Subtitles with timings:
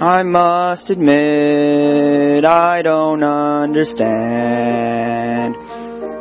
[0.00, 4.06] I must admit I don't understand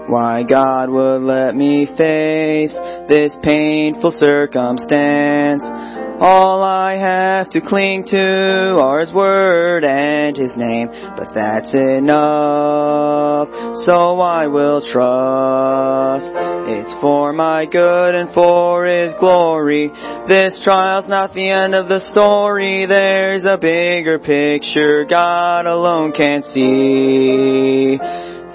[0.10, 2.74] why God would let me face
[3.08, 5.64] this painful circumstance.
[6.20, 13.50] All I have to cling to are His Word and His name, but that's enough,
[13.86, 16.32] so I will trust.
[16.70, 19.90] It's for my good and for His glory.
[20.28, 26.42] This trial's not the end of the story, there's a bigger picture God alone can
[26.42, 28.00] see.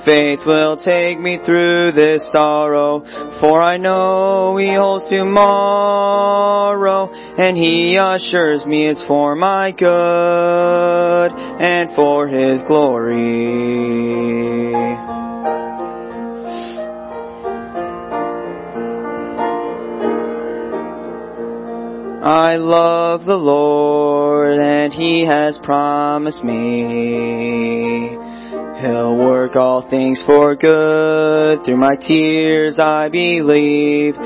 [0.05, 3.05] Faith will take me through this sorrow,
[3.41, 11.95] for I know He holds tomorrow, and He assures me it's for my good and
[11.95, 13.23] for His glory.
[22.25, 28.19] I love the Lord, and He has promised me
[28.83, 31.65] He'll work all things for good.
[31.65, 34.17] Through my tears I believe.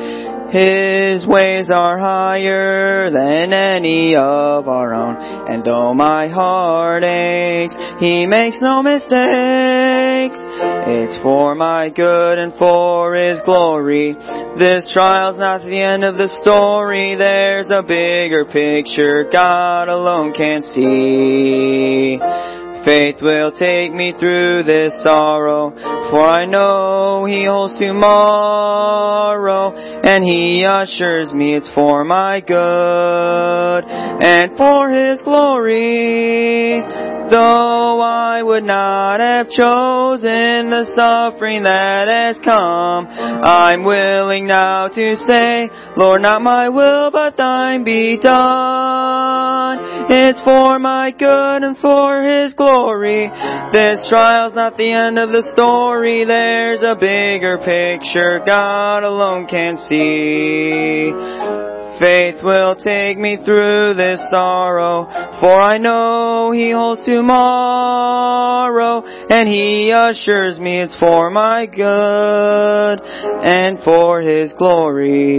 [0.48, 5.16] His ways are higher than any of our own.
[5.46, 10.40] And though my heart aches, He makes no mistakes.
[10.88, 14.14] It's for my good and for His glory.
[14.58, 17.14] This trial's not the end of the story.
[17.14, 22.55] There's a bigger picture God alone can see.
[22.86, 25.70] Faith will take me through this sorrow,
[26.08, 34.56] for I know He holds tomorrow, and He assures me it's for my good and
[34.56, 37.15] for His glory.
[37.30, 45.16] Though I would not have chosen the suffering that has come, I'm willing now to
[45.16, 49.78] say, Lord, not my will, but thine be done.
[50.08, 53.28] It's for my good and for His glory.
[53.72, 56.24] This trial's not the end of the story.
[56.24, 61.65] There's a bigger picture God alone can see.
[61.98, 65.06] Faith will take me through this sorrow,
[65.40, 73.78] for I know He holds tomorrow, and He assures me it's for my good and
[73.82, 75.38] for His glory.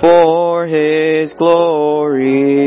[0.00, 2.62] For His glory.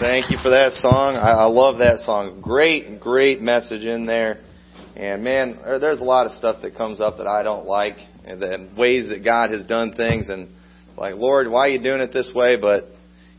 [0.00, 1.14] Thank you for that song.
[1.14, 2.40] I, I love that song.
[2.40, 4.42] Great, great message in there.
[4.96, 7.94] And man, there's a lot of stuff that comes up that I don't like,
[8.24, 10.48] and ways that God has done things, and
[10.96, 12.56] like, Lord, why are you doing it this way?
[12.60, 12.88] But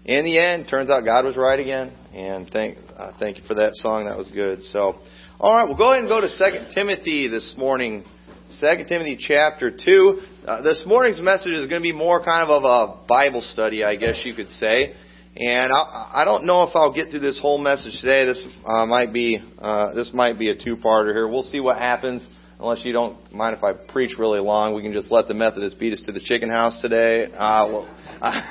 [0.06, 1.92] in the end, turns out God was right again.
[2.14, 4.06] And thank, uh, thank you for that song.
[4.06, 4.62] That was good.
[4.64, 4.96] So,
[5.42, 8.06] all right, we'll go ahead and go to Second Timothy this morning.
[8.48, 10.22] Second Timothy chapter two.
[10.48, 13.84] Uh, this morning's message is going to be more kind of of a Bible study,
[13.84, 14.96] I guess you could say.
[15.38, 18.26] And I, I don't know if I'll get through this whole message today.
[18.26, 21.28] This uh, might be uh, this might be a two-parter here.
[21.28, 22.26] We'll see what happens.
[22.58, 25.78] Unless you don't mind if I preach really long, we can just let the Methodists
[25.78, 27.26] beat us to the chicken house today.
[27.26, 28.48] Uh, well, I,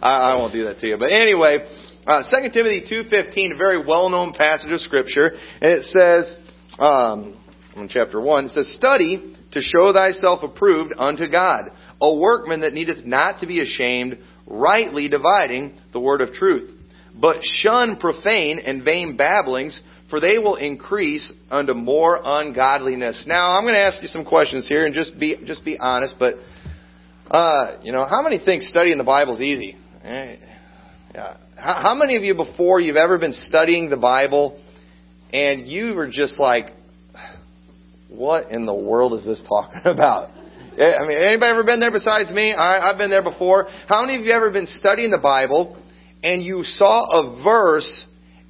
[0.00, 0.96] I won't do that to you.
[0.98, 1.66] But anyway,
[2.06, 5.32] uh, 2 Timothy 2.15, a very well-known passage of Scripture.
[5.60, 6.36] And it says,
[6.78, 7.44] um,
[7.74, 12.72] in chapter 1, it says, Study to show thyself approved unto God, a workman that
[12.72, 16.74] needeth not to be ashamed, rightly dividing the word of truth.
[17.14, 23.24] But shun profane and vain babblings, for they will increase unto more ungodliness.
[23.26, 26.14] Now, I'm going to ask you some questions here, and just be just be honest.
[26.18, 26.36] But
[27.30, 29.76] uh, you know, how many think studying the Bible is easy?
[30.02, 30.36] Eh,
[31.14, 31.36] yeah.
[31.56, 34.62] How, how many of you before you've ever been studying the Bible,
[35.32, 36.72] and you were just like,
[38.08, 40.30] "What in the world is this talking about?"
[40.78, 42.52] Eh, I mean, anybody ever been there besides me?
[42.52, 43.66] Right, I've been there before.
[43.88, 45.76] How many of you ever been studying the Bible
[46.22, 48.06] and you saw a verse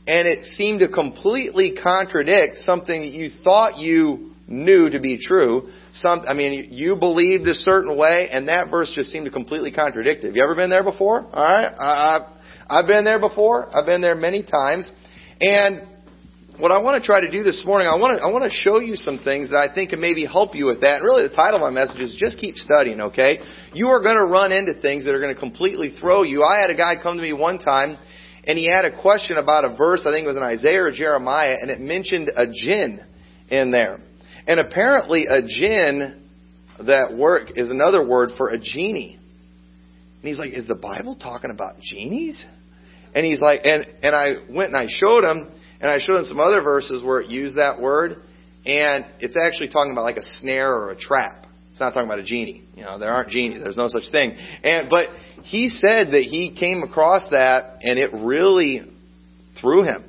[0.06, 5.72] and it seemed to completely contradict something that you thought you knew to be true?
[5.94, 9.72] Some, I mean, you believed a certain way and that verse just seemed to completely
[9.72, 10.26] contradict it.
[10.26, 11.22] Have you ever been there before?
[11.32, 12.22] All right, I, I've,
[12.68, 13.74] I've been there before.
[13.74, 14.92] I've been there many times,
[15.40, 15.88] and
[16.58, 18.50] what I want to try to do this morning, I want to, I want to
[18.50, 20.96] show you some things that I think can maybe help you with that.
[20.96, 23.38] And really, the title of my message is just keep studying, okay?
[23.72, 26.42] You are going to run into things that are going to completely throw you.
[26.42, 27.96] I had a guy come to me one time,
[28.44, 30.92] and he had a question about a verse, I think it was in Isaiah or
[30.92, 33.06] Jeremiah, and it mentioned a jinn
[33.50, 34.00] in there.
[34.48, 36.26] And apparently, a jinn,
[36.84, 39.14] that word, is another word for a genie.
[39.14, 42.44] And he's like, is the Bible talking about genies?
[43.14, 46.24] And he's like, and, and I went and I showed him, and I showed him
[46.24, 48.16] some other verses where it used that word,
[48.66, 51.46] and it's actually talking about like a snare or a trap.
[51.70, 52.64] It's not talking about a genie.
[52.74, 53.62] You know, there aren't genies.
[53.62, 54.36] There's no such thing.
[54.64, 55.10] And but
[55.44, 58.82] he said that he came across that and it really
[59.60, 60.04] threw him.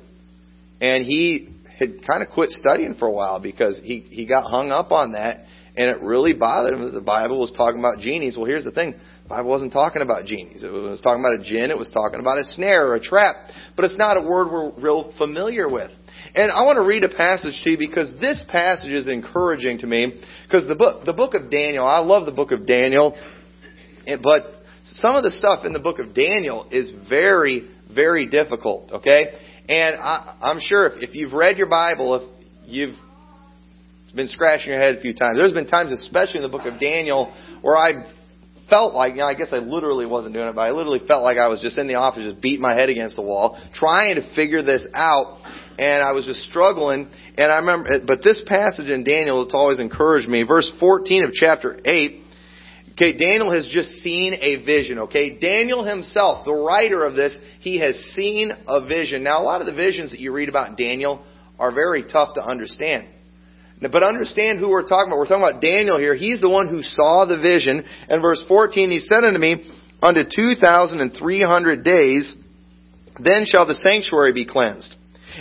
[0.80, 4.70] And he had kind of quit studying for a while because he he got hung
[4.70, 5.46] up on that
[5.76, 8.36] and it really bothered him that the Bible was talking about genies.
[8.36, 8.94] Well, here's the thing.
[9.30, 10.64] Bible wasn't talking about genies.
[10.64, 11.70] It was talking about a jinn.
[11.70, 13.36] It was talking about a snare or a trap.
[13.76, 15.92] But it's not a word we're real familiar with.
[16.34, 19.86] And I want to read a passage to you because this passage is encouraging to
[19.86, 20.20] me.
[20.44, 23.16] Because the book, the book of Daniel, I love the book of Daniel,
[24.20, 24.46] but
[24.84, 28.90] some of the stuff in the book of Daniel is very, very difficult.
[28.90, 29.26] Okay,
[29.68, 32.22] and I, I'm sure if, if you've read your Bible, if
[32.66, 32.96] you've
[34.14, 36.80] been scratching your head a few times, there's been times, especially in the book of
[36.80, 38.12] Daniel, where I
[38.70, 41.22] felt like, you know, I guess I literally wasn't doing it, but I literally felt
[41.22, 44.14] like I was just in the office, just beating my head against the wall, trying
[44.14, 45.38] to figure this out
[45.78, 47.08] and I was just struggling.
[47.38, 50.42] And I remember, but this passage in Daniel, it's always encouraged me.
[50.42, 52.24] Verse 14 of chapter 8.
[52.92, 55.38] Okay, Daniel has just seen a vision, okay?
[55.38, 59.22] Daniel himself, the writer of this, he has seen a vision.
[59.24, 61.24] Now, a lot of the visions that you read about Daniel
[61.58, 63.06] are very tough to understand.
[63.80, 65.18] But understand who we're talking about.
[65.18, 66.14] We're talking about Daniel here.
[66.14, 67.84] He's the one who saw the vision.
[68.08, 69.64] And verse 14, he said unto me,
[70.02, 72.34] Unto 2,300 days,
[73.18, 74.94] then shall the sanctuary be cleansed.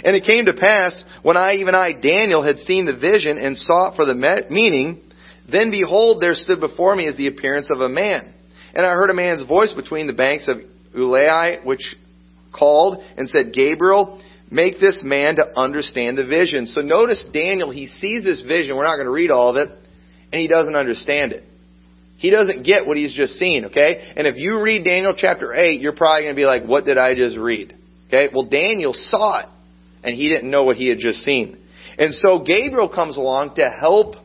[0.04, 3.58] And it came to pass, when I, even I, Daniel, had seen the vision and
[3.58, 5.02] sought for the meaning,
[5.50, 8.34] then behold, there stood before me as the appearance of a man.
[8.74, 10.58] And I heard a man's voice between the banks of
[10.96, 11.96] Ulai, which
[12.54, 16.68] called and said, Gabriel, make this man to understand the vision.
[16.68, 18.76] So notice Daniel, he sees this vision.
[18.76, 19.70] We're not going to read all of it.
[20.32, 21.44] And he doesn't understand it.
[22.18, 24.14] He doesn't get what he's just seen, okay?
[24.16, 26.98] And if you read Daniel chapter 8, you're probably going to be like, what did
[26.98, 27.74] I just read?
[28.08, 28.30] Okay?
[28.34, 29.46] Well, Daniel saw it
[30.04, 31.58] and he didn't know what he had just seen.
[31.98, 34.16] And so Gabriel comes along to help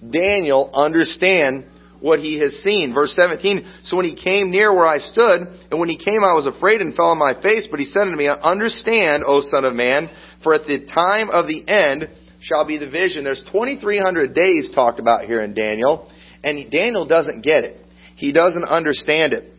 [0.00, 1.66] Daniel understand
[2.00, 2.92] what he has seen.
[2.94, 6.32] Verse 17, so when he came near where I stood, and when he came I
[6.32, 9.64] was afraid and fell on my face, but he said unto me, Understand, O son
[9.64, 10.10] of man,
[10.42, 12.08] for at the time of the end
[12.40, 13.24] shall be the vision.
[13.24, 16.10] There's 2,300 days talked about here in Daniel,
[16.42, 17.76] and Daniel doesn't get it.
[18.16, 19.52] He doesn't understand it.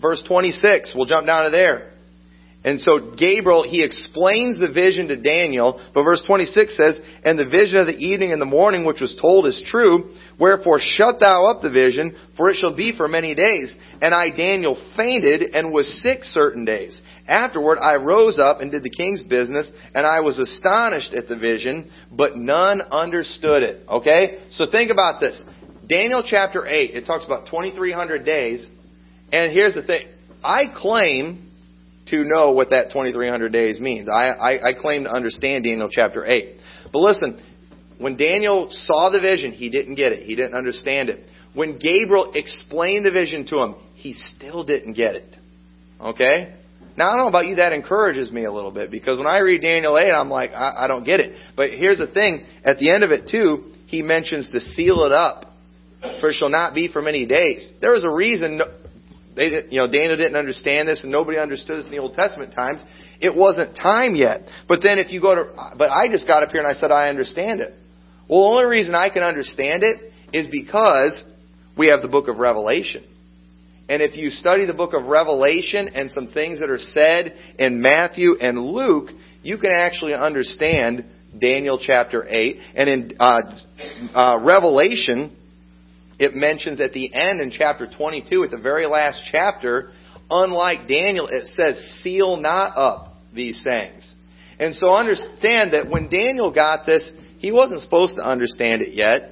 [0.00, 1.92] Verse 26, we'll jump down to there.
[2.66, 7.48] And so Gabriel, he explains the vision to Daniel, but verse 26 says, And the
[7.48, 11.46] vision of the evening and the morning which was told is true, wherefore shut thou
[11.46, 13.72] up the vision, for it shall be for many days.
[14.02, 17.00] And I, Daniel, fainted and was sick certain days.
[17.28, 21.38] Afterward I rose up and did the king's business, and I was astonished at the
[21.38, 23.88] vision, but none understood it.
[23.88, 24.38] Okay?
[24.50, 25.44] So think about this.
[25.88, 28.68] Daniel chapter 8, it talks about 2,300 days,
[29.32, 30.08] and here's the thing.
[30.42, 31.45] I claim
[32.10, 34.08] to know what that 2300 days means.
[34.08, 36.56] I, I, I claim to understand Daniel chapter 8.
[36.92, 37.42] But listen,
[37.98, 40.22] when Daniel saw the vision, he didn't get it.
[40.22, 41.28] He didn't understand it.
[41.54, 45.36] When Gabriel explained the vision to him, he still didn't get it.
[46.00, 46.54] Okay?
[46.96, 49.38] Now, I don't know about you, that encourages me a little bit because when I
[49.38, 51.36] read Daniel 8, I'm like, I, I don't get it.
[51.56, 55.12] But here's the thing at the end of it, too, he mentions to seal it
[55.12, 55.52] up,
[56.20, 57.70] for it shall not be for many days.
[57.80, 58.60] There was a reason
[59.36, 62.54] they you know, Daniel didn't understand this and nobody understood this in the Old Testament
[62.54, 62.82] times.
[63.20, 64.42] It wasn't time yet.
[64.66, 66.90] But then if you go to, but I just got up here and I said,
[66.90, 67.74] I understand it.
[68.28, 71.22] Well, the only reason I can understand it is because
[71.76, 73.04] we have the book of Revelation.
[73.88, 77.80] And if you study the book of Revelation and some things that are said in
[77.80, 79.10] Matthew and Luke,
[79.42, 81.04] you can actually understand
[81.38, 82.58] Daniel chapter 8.
[82.74, 83.42] And in uh,
[84.12, 85.36] uh, Revelation,
[86.18, 89.90] it mentions at the end in chapter 22, at the very last chapter,
[90.30, 94.14] unlike Daniel, it says, seal not up these things.
[94.58, 97.08] And so understand that when Daniel got this,
[97.38, 99.30] he wasn't supposed to understand it yet,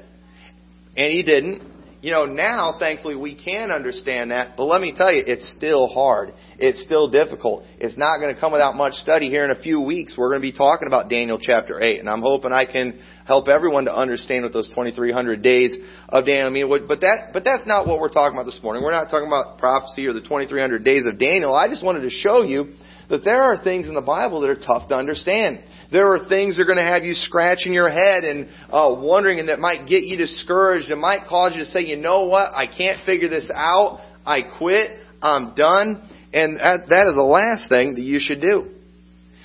[0.96, 1.62] and he didn't.
[2.04, 5.88] You know, now, thankfully, we can understand that, but let me tell you, it's still
[5.88, 6.34] hard.
[6.58, 7.64] It's still difficult.
[7.78, 9.30] It's not going to come without much study.
[9.30, 12.06] Here in a few weeks, we're going to be talking about Daniel chapter 8, and
[12.06, 15.74] I'm hoping I can help everyone to understand what those 2,300 days
[16.10, 16.68] of Daniel mean.
[16.68, 18.84] But that, but that's not what we're talking about this morning.
[18.84, 21.54] We're not talking about prophecy or the 2,300 days of Daniel.
[21.54, 22.74] I just wanted to show you
[23.10, 25.60] that there are things in the Bible that are tough to understand.
[25.92, 29.38] There are things that are going to have you scratching your head and uh, wondering,
[29.38, 30.90] and that might get you discouraged.
[30.90, 34.00] It might cause you to say, you know what, I can't figure this out.
[34.24, 34.98] I quit.
[35.22, 36.08] I'm done.
[36.32, 38.70] And that, that is the last thing that you should do.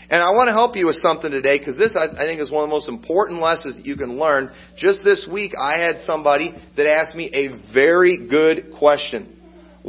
[0.10, 2.50] And I want to help you with something today because this, I, I think, is
[2.50, 4.50] one of the most important lessons that you can learn.
[4.75, 9.38] Just this week, I had somebody that asked me a very good question.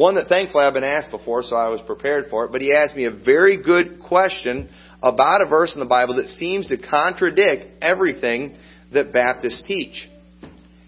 [0.00, 2.52] One that thankfully I've been asked before, so I was prepared for it.
[2.52, 4.70] But he asked me a very good question
[5.02, 8.56] about a verse in the Bible that seems to contradict everything
[8.94, 10.08] that Baptists teach.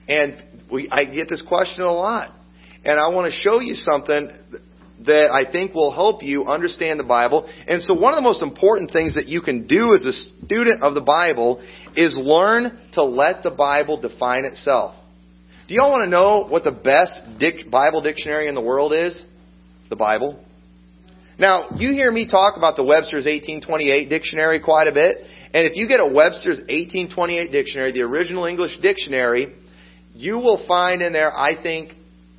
[0.09, 0.43] And
[0.73, 2.31] we, I get this question a lot.
[2.87, 4.31] And I want to show you something
[5.05, 7.47] that I think will help you understand the Bible.
[7.69, 10.83] And so one of the most important things that you can do as a student
[10.83, 11.63] of the Bible
[11.95, 14.95] is learn to let the Bible define itself.
[15.69, 19.25] Do y'all want to know what the best dic- Bible dictionary in the world is?
[19.91, 20.43] The Bible.
[21.39, 25.19] Now, you hear me talk about the Webster's 1828 dictionary quite a bit.
[25.55, 29.55] And if you get a Webster's 1828 dictionary, the original English dictionary,
[30.15, 31.93] you will find in there, I think,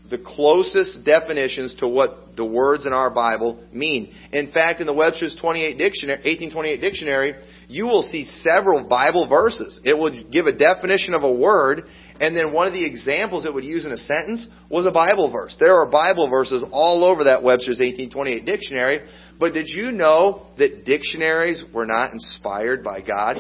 [0.10, 4.14] the closest definitions to what the words in our Bible mean.
[4.32, 7.36] In fact, in the Webster's 28 dictionary, 1828 dictionary,
[7.68, 9.80] you will see several Bible verses.
[9.84, 11.84] It will give a definition of a word,
[12.20, 15.32] and then one of the examples it would use in a sentence was a Bible
[15.32, 15.58] verse.
[15.60, 19.08] There are Bible verses all over that Webster's 1828 dictionary.
[19.40, 23.38] But did you know that dictionaries were not inspired by God?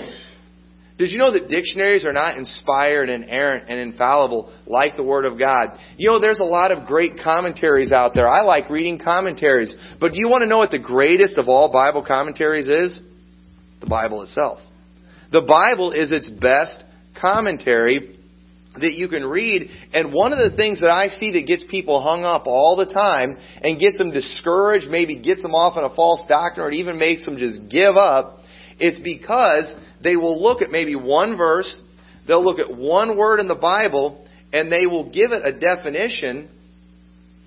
[0.98, 5.26] Did you know that dictionaries are not inspired and inerrant and infallible like the Word
[5.26, 5.78] of God?
[5.98, 8.28] You know, there's a lot of great commentaries out there.
[8.28, 9.76] I like reading commentaries.
[10.00, 13.02] But do you want to know what the greatest of all Bible commentaries is?
[13.82, 14.60] The Bible itself.
[15.32, 16.84] The Bible is its best
[17.20, 18.13] commentary
[18.80, 19.70] that you can read.
[19.94, 22.92] And one of the things that I see that gets people hung up all the
[22.92, 26.98] time and gets them discouraged, maybe gets them off in a false doctrine, or even
[26.98, 28.40] makes them just give up,
[28.80, 31.82] it's because they will look at maybe one verse,
[32.28, 36.50] they'll look at one word in the Bible, and they will give it a definition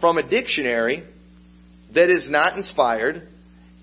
[0.00, 1.04] from a dictionary
[1.94, 3.28] that is not inspired,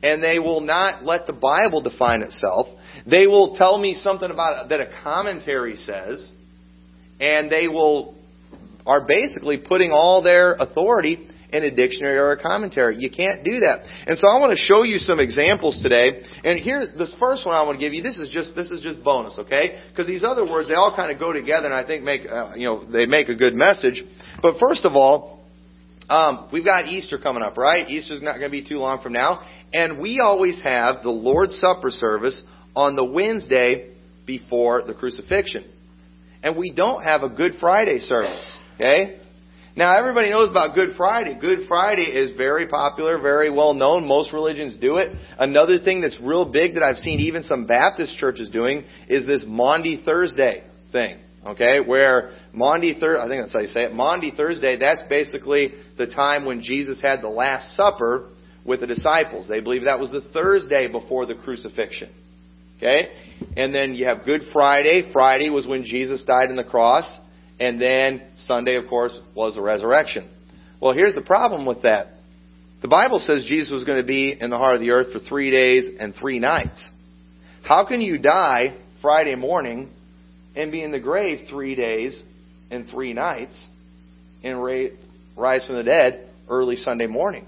[0.02, 2.68] and they will not let the Bible define itself.
[3.10, 6.32] They will tell me something about it that a commentary says,
[7.20, 8.16] and they will
[8.86, 12.98] are basically putting all their authority in a dictionary or a commentary.
[12.98, 13.86] You can't do that.
[14.08, 16.24] And so I want to show you some examples today.
[16.44, 18.02] And here's this first one I want to give you.
[18.02, 19.80] This is just this is just bonus, okay?
[19.90, 22.54] Because these other words they all kind of go together, and I think make uh,
[22.56, 24.04] you know they make a good message.
[24.42, 25.40] But first of all,
[26.10, 27.88] um, we've got Easter coming up, right?
[27.88, 31.58] Easter's not going to be too long from now, and we always have the Lord's
[31.60, 32.42] Supper service
[32.76, 33.94] on the Wednesday
[34.26, 35.70] before the crucifixion,
[36.44, 39.20] and we don't have a Good Friday service, okay?
[39.76, 41.36] Now, everybody knows about Good Friday.
[41.40, 44.06] Good Friday is very popular, very well known.
[44.06, 45.18] Most religions do it.
[45.40, 49.44] Another thing that's real big that I've seen even some Baptist churches doing is this
[49.48, 51.18] Maundy Thursday thing.
[51.46, 55.74] Okay, where Maundy Thursday, I think that's how you say it, Maundy Thursday, that's basically
[55.98, 58.30] the time when Jesus had the Last Supper
[58.66, 59.50] with the disciples.
[59.50, 62.14] They believe that was the Thursday before the crucifixion.
[62.84, 63.14] Okay?
[63.56, 65.10] And then you have Good Friday.
[65.14, 67.06] Friday was when Jesus died on the cross.
[67.60, 70.30] And then Sunday, of course, was the resurrection.
[70.82, 72.08] Well, here's the problem with that.
[72.82, 75.20] The Bible says Jesus was going to be in the heart of the earth for
[75.20, 76.84] three days and three nights.
[77.64, 79.90] How can you die Friday morning
[80.54, 82.22] and be in the grave three days
[82.70, 83.66] and three nights
[84.44, 84.62] and
[85.38, 87.46] rise from the dead early Sunday morning?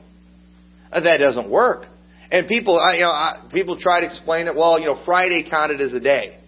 [0.91, 1.87] That doesn't work.
[2.31, 4.55] And people, you know, people try to explain it.
[4.55, 6.39] Well, you know, Friday counted as a day.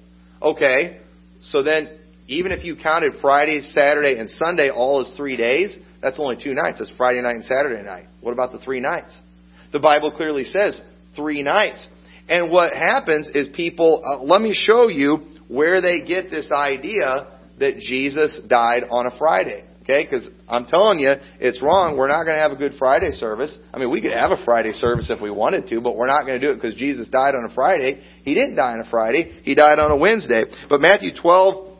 [0.42, 1.00] Okay,
[1.42, 6.20] so then even if you counted Friday, Saturday, and Sunday all as three days, that's
[6.20, 6.80] only two nights.
[6.80, 8.06] That's Friday night and Saturday night.
[8.22, 9.20] What about the three nights?
[9.72, 10.80] The Bible clearly says
[11.16, 11.88] three nights.
[12.30, 17.28] And what happens is people, uh, let me show you where they get this idea
[17.60, 19.64] that Jesus died on a Friday.
[19.90, 21.96] Okay, because I'm telling you, it's wrong.
[21.96, 23.58] We're not going to have a Good Friday service.
[23.74, 26.26] I mean, we could have a Friday service if we wanted to, but we're not
[26.26, 28.04] going to do it because Jesus died on a Friday.
[28.24, 29.40] He didn't die on a Friday.
[29.44, 30.44] He died on a Wednesday.
[30.68, 31.80] But Matthew 12,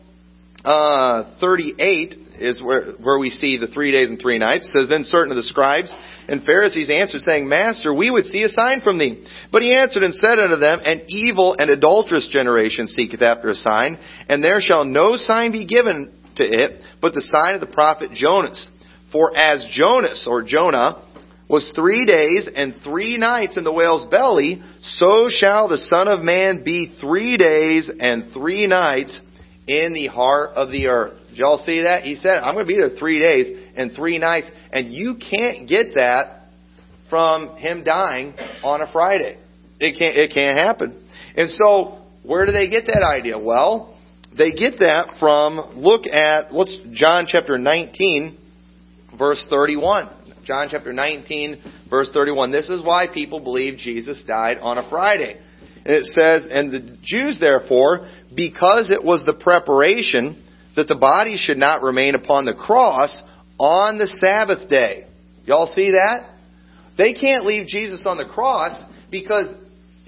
[0.64, 4.66] uh, 38 is where, where we see the three days and three nights.
[4.68, 5.94] It says, Then certain of the scribes
[6.28, 9.26] and Pharisees answered, saying, Master, we would see a sign from thee.
[9.50, 13.54] But he answered and said unto them, An evil and adulterous generation seeketh after a
[13.54, 13.98] sign,
[14.28, 18.10] and there shall no sign be given to it, but the sign of the prophet
[18.12, 18.70] Jonas.
[19.12, 21.02] For as Jonas, or Jonah,
[21.48, 26.20] was three days and three nights in the whale's belly, so shall the Son of
[26.20, 29.18] Man be three days and three nights
[29.66, 31.14] in the heart of the earth.
[31.30, 32.02] Did y'all see that?
[32.02, 34.50] He said, I'm going to be there three days and three nights.
[34.72, 36.48] And you can't get that
[37.08, 39.38] from him dying on a Friday.
[39.78, 41.06] It can't, it can't happen.
[41.36, 43.38] And so, where do they get that idea?
[43.38, 43.97] Well,
[44.38, 48.38] they get that from, look at, what's John chapter 19,
[49.18, 50.10] verse 31.
[50.44, 52.52] John chapter 19, verse 31.
[52.52, 55.38] This is why people believe Jesus died on a Friday.
[55.84, 60.44] And it says, And the Jews therefore, because it was the preparation
[60.76, 63.22] that the body should not remain upon the cross
[63.58, 65.06] on the Sabbath day.
[65.44, 66.30] Y'all see that?
[66.96, 69.46] They can't leave Jesus on the cross because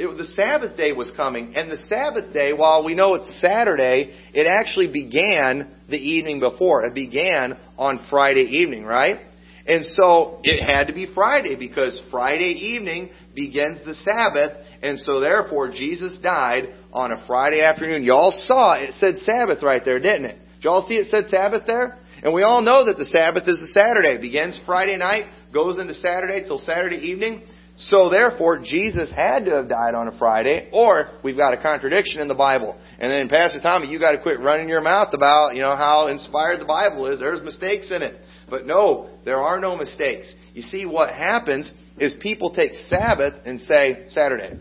[0.00, 4.14] it, the Sabbath day was coming, and the Sabbath day, while we know it's Saturday,
[4.32, 6.84] it actually began the evening before.
[6.84, 9.20] It began on Friday evening, right?
[9.66, 14.52] And so it had to be Friday because Friday evening begins the Sabbath,
[14.82, 18.02] and so therefore Jesus died on a Friday afternoon.
[18.02, 20.38] Y'all saw it said Sabbath right there, didn't it?
[20.62, 21.98] Y'all see it said Sabbath there?
[22.22, 24.16] And we all know that the Sabbath is a Saturday.
[24.16, 27.42] It begins Friday night, goes into Saturday till Saturday evening.
[27.88, 32.20] So therefore, Jesus had to have died on a Friday, or we've got a contradiction
[32.20, 32.78] in the Bible.
[32.98, 36.08] And then, Pastor Tommy, you got to quit running your mouth about, you know, how
[36.08, 37.20] inspired the Bible is.
[37.20, 38.20] There's mistakes in it.
[38.50, 40.34] But no, there are no mistakes.
[40.52, 44.58] You see, what happens is people take Sabbath and say Saturday.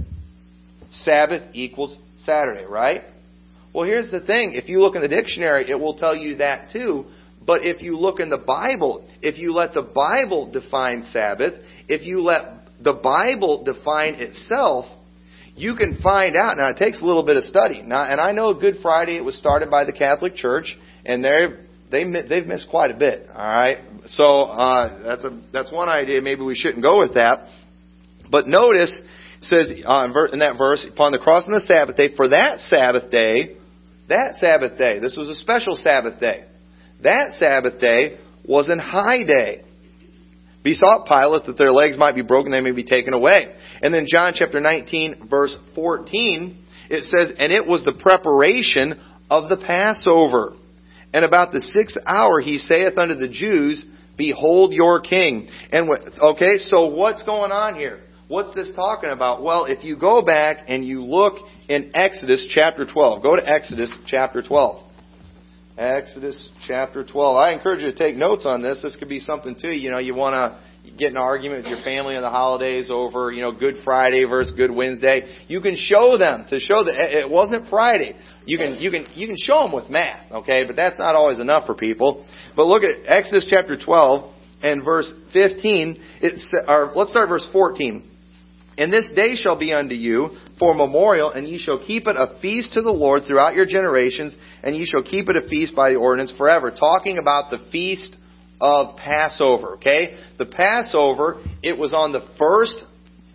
[0.92, 3.02] Sabbath equals Saturday, right?
[3.74, 4.54] Well, here's the thing.
[4.54, 7.06] If you look in the dictionary, it will tell you that too.
[7.46, 11.54] But if you look in the Bible, if you let the Bible define Sabbath,
[11.88, 14.86] if you let the Bible define itself,
[15.56, 16.58] you can find out.
[16.58, 17.82] Now, it takes a little bit of study.
[17.82, 21.66] Now, and I know Good Friday, it was started by the Catholic Church, and they're,
[21.92, 23.28] they, they've missed quite a bit.
[23.30, 23.78] All right?
[24.06, 26.22] So, uh, that's, a, that's one idea.
[26.22, 27.48] Maybe we shouldn't go with that.
[28.32, 29.02] But notice,
[29.42, 33.12] says uh, in that verse, upon the cross on the Sabbath day, for that Sabbath
[33.12, 33.58] day,
[34.08, 36.46] that Sabbath day, this was a special Sabbath day.
[37.04, 39.64] That Sabbath day was an high day
[40.63, 43.56] besought Pilate that their legs might be broken, they may be taken away.
[43.82, 46.58] And then John chapter 19 verse 14,
[46.89, 49.00] it says, And it was the preparation
[49.30, 50.54] of the Passover.
[51.13, 53.84] And about the sixth hour he saith unto the Jews,
[54.18, 55.48] Behold your king.
[55.72, 55.89] And
[56.22, 58.01] okay, so what's going on here?
[58.28, 59.42] What's this talking about?
[59.42, 63.92] Well, if you go back and you look in Exodus chapter 12, go to Exodus
[64.06, 64.84] chapter 12.
[65.80, 67.38] Exodus chapter 12.
[67.38, 68.82] I encourage you to take notes on this.
[68.82, 69.70] This could be something too.
[69.70, 72.90] You know, you want to get in an argument with your family on the holidays
[72.92, 75.34] over, you know, Good Friday versus Good Wednesday.
[75.48, 78.18] You can show them to show that it wasn't Friday.
[78.46, 80.65] You can you can you can show them with math, okay?
[80.68, 82.28] But that's not always enough for people.
[82.58, 86.04] But look at Exodus chapter 12 and verse 15.
[86.22, 88.04] It's or let's start verse 14.
[88.80, 92.39] And this day shall be unto you for memorial, and ye shall keep it a
[92.42, 95.89] feast to the Lord throughout your generations, and ye shall keep it a feast by
[95.89, 96.72] the ordinance forever.
[96.72, 98.15] Talking about the feast
[98.62, 100.18] of Passover, okay?
[100.38, 102.86] The Passover, it was on the first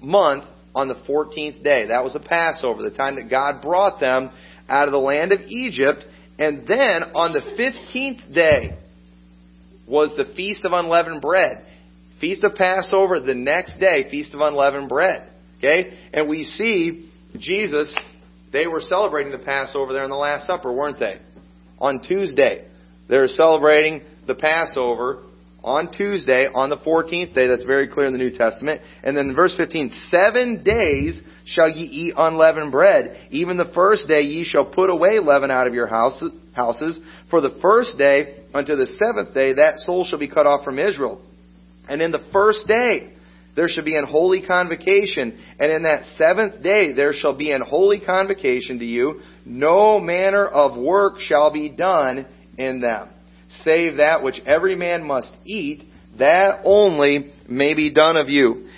[0.03, 1.89] month on the 14th day.
[1.89, 4.31] That was a Passover, the time that God brought them
[4.67, 6.07] out of the land of Egypt.
[6.39, 8.79] And then on the 15th day
[9.87, 11.67] was the Feast of Unleavened Bread.
[12.19, 15.33] Feast of Passover, the next day, Feast of Unleavened Bread.
[15.59, 15.99] Okay?
[16.13, 17.95] And we see Jesus,
[18.53, 21.21] they were celebrating the Passover there in the Last Supper, weren't they?
[21.79, 22.67] On Tuesday.
[23.09, 25.23] They're celebrating the Passover
[25.63, 27.49] on Tuesday, on the 14th day.
[27.49, 28.83] That's very clear in the New Testament.
[29.03, 33.29] And then in verse 15, seven days shall ye eat unleavened bread.
[33.31, 36.99] Even the first day ye shall put away leaven out of your houses.
[37.31, 40.79] For the first day unto the seventh day, that soul shall be cut off from
[40.79, 41.21] Israel.
[41.89, 43.13] And in the first day,
[43.57, 47.63] there shall be an holy convocation, and in that seventh day there shall be an
[47.63, 49.21] holy convocation to you.
[49.45, 52.27] No manner of work shall be done
[52.59, 53.11] in them,
[53.49, 55.85] save that which every man must eat,
[56.19, 58.69] that only may be done of you.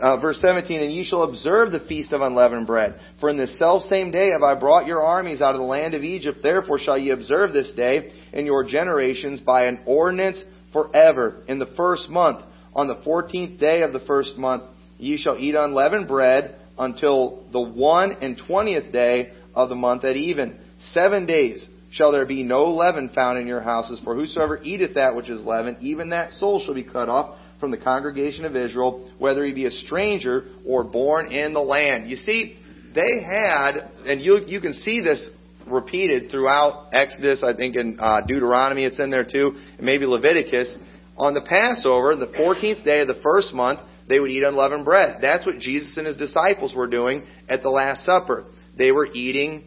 [0.00, 3.00] Uh, verse 17, And ye shall observe the feast of unleavened bread.
[3.20, 5.94] For in the self same day have I brought your armies out of the land
[5.94, 6.40] of Egypt.
[6.42, 11.42] Therefore shall ye observe this day in your generations by an ordinance forever.
[11.48, 12.44] In the first month,
[12.78, 14.62] on the fourteenth day of the first month,
[14.98, 20.14] ye shall eat unleavened bread until the one and twentieth day of the month at
[20.14, 20.60] even.
[20.92, 25.16] Seven days shall there be no leaven found in your houses, for whosoever eateth that
[25.16, 29.10] which is leavened, even that soul shall be cut off from the congregation of Israel,
[29.18, 32.08] whether he be a stranger or born in the land.
[32.08, 32.58] You see,
[32.94, 35.30] they had, and you you can see this
[35.66, 37.42] repeated throughout Exodus.
[37.44, 40.78] I think in uh, Deuteronomy it's in there too, and maybe Leviticus
[41.18, 45.18] on the Passover, the 14th day of the first month, they would eat unleavened bread.
[45.20, 48.46] That's what Jesus and his disciples were doing at the Last Supper.
[48.76, 49.64] They were eating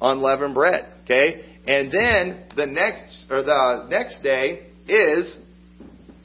[0.00, 0.86] unleavened bread.
[1.04, 1.44] Okay?
[1.66, 5.38] And then the next or the next day is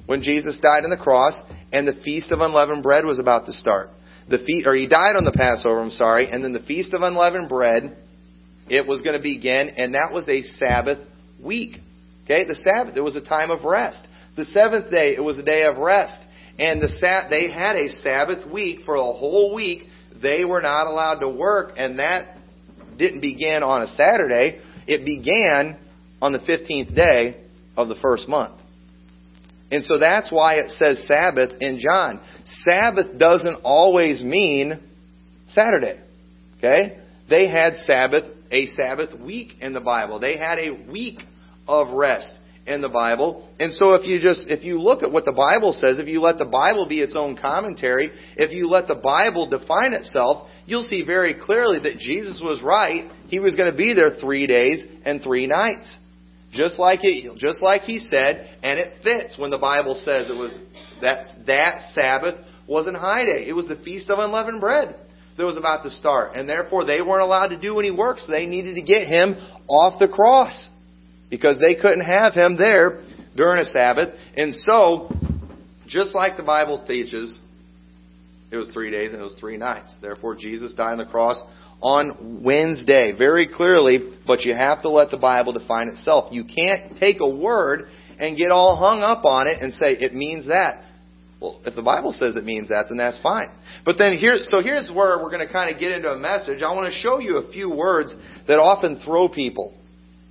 [0.06, 1.40] when Jesus died on the cross
[1.72, 3.90] and the feast of unleavened bread was about to start.
[4.30, 7.02] The feast or he died on the Passover, I'm sorry, and then the feast of
[7.02, 7.98] unleavened bread
[8.68, 11.00] it was going to begin and that was a Sabbath
[11.44, 11.78] week.
[12.26, 12.46] Okay?
[12.46, 14.08] The Sabbath, it was a time of rest.
[14.36, 16.22] The seventh day, it was a day of rest.
[16.58, 16.88] And the
[17.30, 19.84] they had a Sabbath week for a whole week.
[20.22, 22.38] They were not allowed to work, and that
[22.98, 24.62] didn't begin on a Saturday.
[24.88, 25.78] It began
[26.22, 27.44] on the 15th day
[27.76, 28.60] of the first month.
[29.72, 32.22] And so that's why it says Sabbath in John.
[32.46, 34.80] Sabbath doesn't always mean
[35.50, 36.00] Saturday.
[36.58, 37.00] Okay?
[37.30, 40.20] They had Sabbath, a Sabbath week in the Bible.
[40.20, 41.20] They had a week
[41.68, 42.32] of rest
[42.68, 43.48] in the Bible.
[43.60, 46.20] And so if you just, if you look at what the Bible says, if you
[46.20, 50.84] let the Bible be its own commentary, if you let the Bible define itself, you'll
[50.84, 53.12] see very clearly that Jesus was right.
[53.28, 56.00] He was going to be there three days and three nights.
[56.52, 60.34] Just like it, just like he said, and it fits when the Bible says it
[60.34, 60.58] was
[61.02, 63.46] that that Sabbath wasn't high day.
[63.46, 64.96] It was the feast of unleavened bread
[65.38, 68.20] that was about to start, and therefore they weren't allowed to do any work.
[68.20, 69.36] So they needed to get him
[69.68, 70.70] off the cross
[71.30, 73.04] because they couldn't have him there
[73.36, 74.16] during a Sabbath.
[74.36, 75.12] And so,
[75.88, 77.40] just like the Bible teaches,
[78.52, 79.94] it was three days and it was three nights.
[80.02, 81.42] Therefore, Jesus died on the cross
[81.82, 86.32] on Wednesday, very clearly, but you have to let the Bible define itself.
[86.32, 90.14] You can't take a word and get all hung up on it and say it
[90.14, 90.84] means that.
[91.42, 93.50] Well, if the Bible says it means that, then that's fine.
[93.84, 96.62] But then here, so here's where we're going to kind of get into a message.
[96.64, 98.16] I want to show you a few words
[98.48, 99.76] that often throw people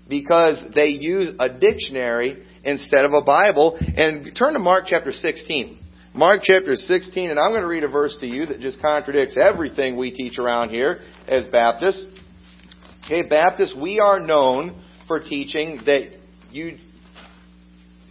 [0.08, 3.78] because they use a dictionary instead of a Bible.
[3.78, 5.78] And turn to Mark chapter 16.
[6.14, 9.36] Mark chapter 16, and I'm going to read a verse to you that just contradicts
[9.40, 12.06] everything we teach around here as Baptists.
[13.04, 16.16] Okay, Baptists, we are known for teaching that
[16.52, 16.78] you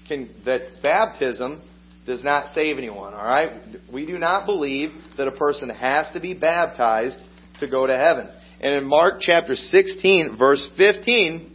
[0.08, 1.62] can, that baptism
[2.06, 3.62] does not save anyone, alright?
[3.92, 7.18] We do not believe that a person has to be baptized
[7.62, 8.30] to go to heaven.
[8.60, 11.53] And in Mark chapter 16, verse 15,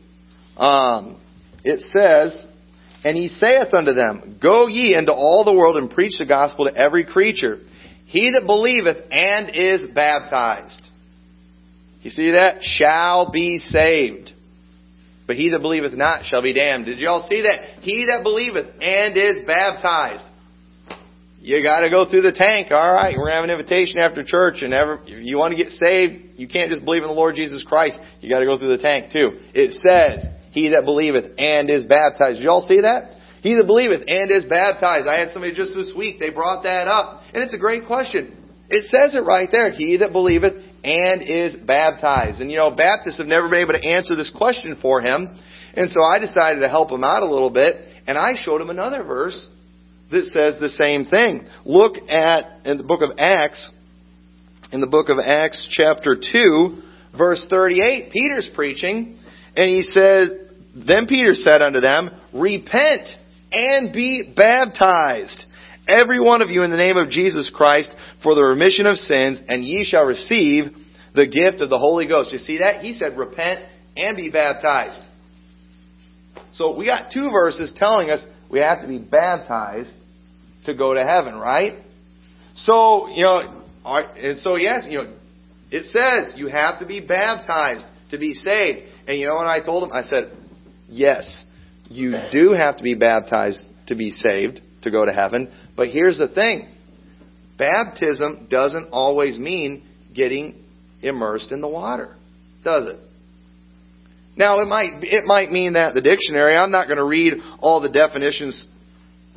[0.58, 1.20] um,
[1.64, 2.46] it says,
[3.04, 6.66] And he saith unto them, Go ye into all the world and preach the gospel
[6.66, 7.60] to every creature.
[8.06, 10.88] He that believeth and is baptized.
[12.00, 12.62] You see that?
[12.62, 14.32] Shall be saved.
[15.26, 16.86] But he that believeth not shall be damned.
[16.86, 17.82] Did y'all see that?
[17.82, 20.24] He that believeth and is baptized.
[21.40, 23.14] You gotta go through the tank, alright?
[23.16, 26.38] We're gonna have an invitation after church and ever, if you want to get saved,
[26.40, 28.00] you can't just believe in the Lord Jesus Christ.
[28.20, 29.38] You gotta go through the tank too.
[29.54, 32.40] It says, he that believeth and is baptized.
[32.40, 33.14] Y'all see that?
[33.42, 35.06] He that believeth and is baptized.
[35.06, 37.22] I had somebody just this week, they brought that up.
[37.32, 38.34] And it's a great question.
[38.68, 39.70] It says it right there.
[39.70, 42.40] He that believeth and is baptized.
[42.40, 45.38] And you know, Baptists have never been able to answer this question for him.
[45.74, 47.76] And so I decided to help him out a little bit.
[48.06, 49.46] And I showed him another verse
[50.10, 51.46] that says the same thing.
[51.64, 53.70] Look at, in the book of Acts,
[54.72, 56.82] in the book of Acts chapter 2,
[57.16, 59.18] verse 38, Peter's preaching,
[59.58, 60.50] and he said,
[60.86, 63.08] Then Peter said unto them, Repent
[63.50, 65.44] and be baptized,
[65.88, 67.90] every one of you in the name of Jesus Christ,
[68.22, 70.66] for the remission of sins, and ye shall receive
[71.12, 72.32] the gift of the Holy Ghost.
[72.32, 72.82] You see that?
[72.82, 75.02] He said, Repent and be baptized.
[76.52, 79.92] So we got two verses telling us we have to be baptized
[80.66, 81.82] to go to heaven, right?
[82.54, 85.16] So, you know, and so yes, you know,
[85.72, 88.88] it says you have to be baptized to be saved.
[89.08, 89.90] And you know what I told him?
[89.92, 90.30] I said,
[90.86, 91.44] yes,
[91.88, 95.50] you do have to be baptized to be saved, to go to heaven.
[95.74, 96.68] But here's the thing.
[97.56, 99.82] Baptism doesn't always mean
[100.14, 100.62] getting
[101.00, 102.16] immersed in the water,
[102.62, 103.00] does it?
[104.36, 106.54] Now, it might, it might mean that the dictionary.
[106.54, 108.66] I'm not going to read all the definitions.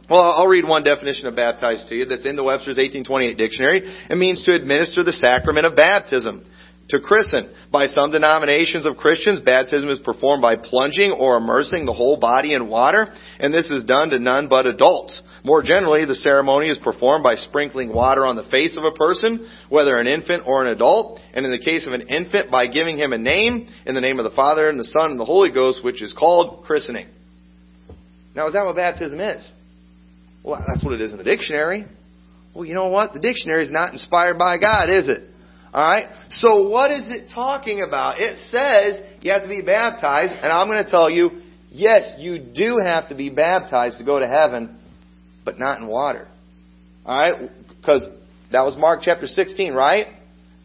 [0.09, 3.81] Well, I'll read one definition of baptized to you that's in the Webster's 1828 dictionary.
[4.09, 6.45] It means to administer the sacrament of baptism.
[6.89, 7.53] To christen.
[7.71, 12.53] By some denominations of Christians, baptism is performed by plunging or immersing the whole body
[12.53, 13.07] in water,
[13.39, 15.21] and this is done to none but adults.
[15.43, 19.49] More generally, the ceremony is performed by sprinkling water on the face of a person,
[19.69, 22.97] whether an infant or an adult, and in the case of an infant, by giving
[22.97, 25.51] him a name, in the name of the Father, and the Son, and the Holy
[25.51, 27.07] Ghost, which is called christening.
[28.35, 29.49] Now, is that what baptism is?
[30.43, 31.85] Well, that's what it is in the dictionary.
[32.53, 33.13] Well, you know what?
[33.13, 35.23] The dictionary is not inspired by God, is it?
[35.73, 36.09] Alright?
[36.29, 38.19] So what is it talking about?
[38.19, 42.39] It says you have to be baptized, and I'm going to tell you, yes, you
[42.39, 44.77] do have to be baptized to go to heaven,
[45.45, 46.27] but not in water.
[47.05, 47.49] Alright?
[47.69, 48.03] Because
[48.51, 50.07] that was Mark chapter 16, right?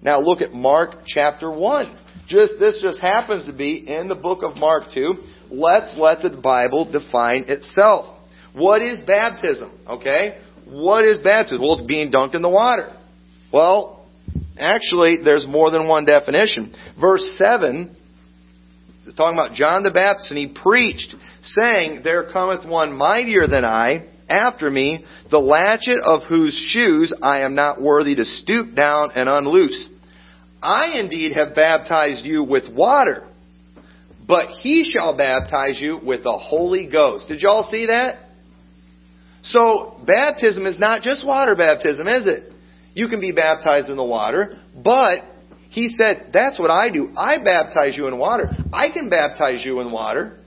[0.02, 1.98] Now look at Mark chapter 1.
[2.28, 5.14] Just, this just happens to be in the book of Mark 2.
[5.50, 8.18] Let's let the Bible define itself.
[8.52, 9.70] What is baptism?
[9.86, 10.38] Okay?
[10.66, 11.60] What is baptism?
[11.60, 12.96] Well, it's being dunked in the water.
[13.52, 13.95] Well,
[14.58, 16.74] Actually, there's more than one definition.
[17.00, 17.94] Verse 7
[19.06, 23.64] is talking about John the Baptist, and he preached, saying, There cometh one mightier than
[23.64, 29.10] I after me, the latchet of whose shoes I am not worthy to stoop down
[29.14, 29.88] and unloose.
[30.62, 33.24] I indeed have baptized you with water,
[34.26, 37.28] but he shall baptize you with the Holy Ghost.
[37.28, 38.18] Did y'all see that?
[39.42, 42.52] So, baptism is not just water baptism, is it?
[42.96, 45.22] You can be baptized in the water, but
[45.68, 47.12] He said, That's what I do.
[47.14, 48.48] I baptize you in water.
[48.72, 50.38] I can baptize you in water.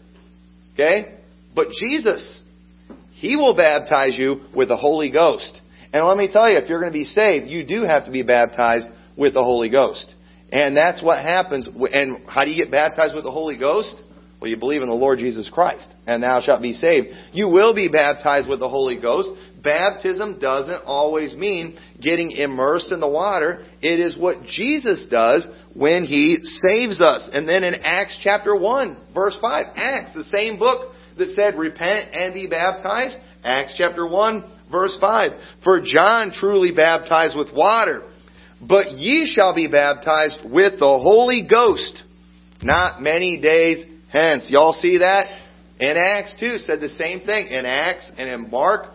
[0.73, 1.19] Okay?
[1.53, 2.41] But Jesus,
[3.11, 5.61] He will baptize you with the Holy Ghost.
[5.93, 8.11] And let me tell you, if you're going to be saved, you do have to
[8.11, 10.11] be baptized with the Holy Ghost.
[10.51, 11.69] And that's what happens.
[11.93, 13.95] And how do you get baptized with the Holy Ghost?
[14.39, 17.07] Well, you believe in the Lord Jesus Christ, and thou shalt be saved.
[17.33, 19.29] You will be baptized with the Holy Ghost.
[19.61, 23.65] Baptism doesn't always mean getting immersed in the water.
[23.81, 27.29] It is what Jesus does when He saves us.
[27.33, 32.13] And then in Acts chapter 1, verse 5, Acts, the same book that said, repent
[32.13, 33.17] and be baptized.
[33.43, 35.31] Acts chapter 1, verse 5.
[35.65, 38.03] For John truly baptized with water,
[38.61, 42.03] but ye shall be baptized with the Holy Ghost
[42.61, 44.47] not many days hence.
[44.49, 45.25] Y'all see that?
[45.79, 47.47] In Acts 2 said the same thing.
[47.47, 48.91] In Acts and in Mark,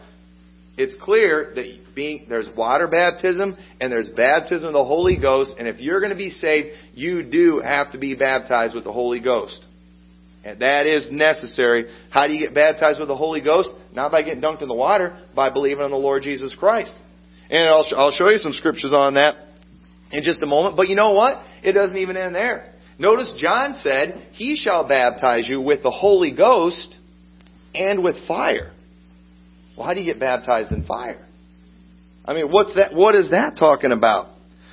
[0.76, 5.54] it's clear that being, there's water baptism and there's baptism of the Holy Ghost.
[5.58, 8.92] And if you're going to be saved, you do have to be baptized with the
[8.92, 9.64] Holy Ghost.
[10.44, 11.86] And that is necessary.
[12.10, 13.70] How do you get baptized with the Holy Ghost?
[13.94, 16.94] Not by getting dunked in the water, by believing on the Lord Jesus Christ.
[17.48, 19.36] And I'll, I'll show you some scriptures on that
[20.12, 20.76] in just a moment.
[20.76, 21.38] But you know what?
[21.62, 22.73] It doesn't even end there.
[22.98, 26.98] Notice John said, He shall baptize you with the Holy Ghost
[27.74, 28.72] and with fire.
[29.76, 31.24] Well, how do you get baptized in fire?
[32.24, 32.94] I mean, what's that?
[32.94, 34.28] What is that talking about?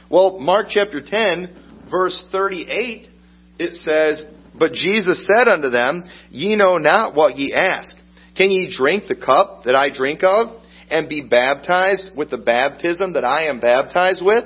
[0.10, 3.08] Well, Mark chapter 10, verse 38,
[3.60, 4.24] it says,
[4.58, 7.98] But Jesus said unto them, Ye know not what ye ask.
[8.38, 13.14] Can ye drink the cup that I drink of, and be baptized with the baptism
[13.14, 14.44] that I am baptized with?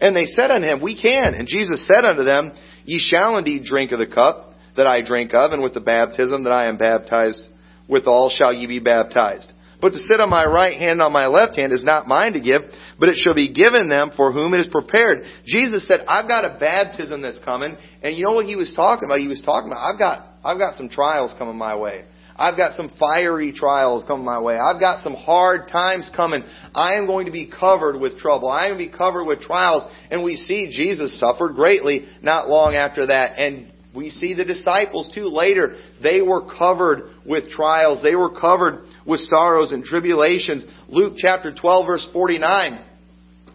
[0.00, 1.34] And they said unto him, We can.
[1.34, 2.52] And Jesus said unto them,
[2.84, 6.44] Ye shall indeed drink of the cup that I drink of, and with the baptism
[6.44, 7.48] that I am baptized
[7.88, 9.52] withal shall ye be baptized.
[9.80, 12.34] But to sit on my right hand and on my left hand is not mine
[12.34, 12.62] to give,
[12.98, 15.22] but it shall be given them for whom it is prepared.
[15.46, 19.06] Jesus said, I've got a baptism that's coming, and you know what he was talking
[19.06, 19.20] about?
[19.20, 22.04] He was talking about, I've got, I've got some trials coming my way.
[22.40, 24.56] I've got some fiery trials coming my way.
[24.56, 26.42] I've got some hard times coming.
[26.74, 28.48] I am going to be covered with trouble.
[28.48, 29.86] I am going to be covered with trials.
[30.10, 33.38] And we see Jesus suffered greatly not long after that.
[33.38, 35.76] And we see the disciples too later.
[36.02, 38.02] They were covered with trials.
[38.02, 40.64] They were covered with sorrows and tribulations.
[40.88, 42.82] Luke chapter 12 verse 49.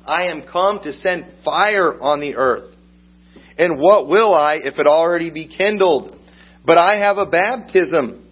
[0.05, 2.71] I am come to send fire on the earth.
[3.57, 6.15] And what will I if it already be kindled?
[6.63, 8.24] But I have a baptism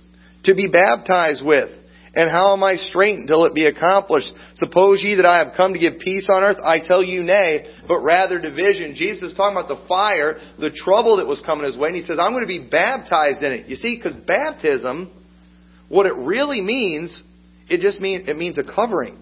[0.43, 1.69] to be baptized with.
[2.15, 4.31] And how am I straitened till it be accomplished?
[4.55, 6.57] Suppose ye that I have come to give peace on earth?
[6.63, 8.93] I tell you nay, but rather division.
[8.93, 12.03] Jesus is talking about the fire, the trouble that was coming his way, and he
[12.03, 13.67] says, I'm going to be baptized in it.
[13.67, 15.11] You see, because baptism,
[15.89, 17.19] what it really means,
[17.67, 19.17] it just means, it means a covering.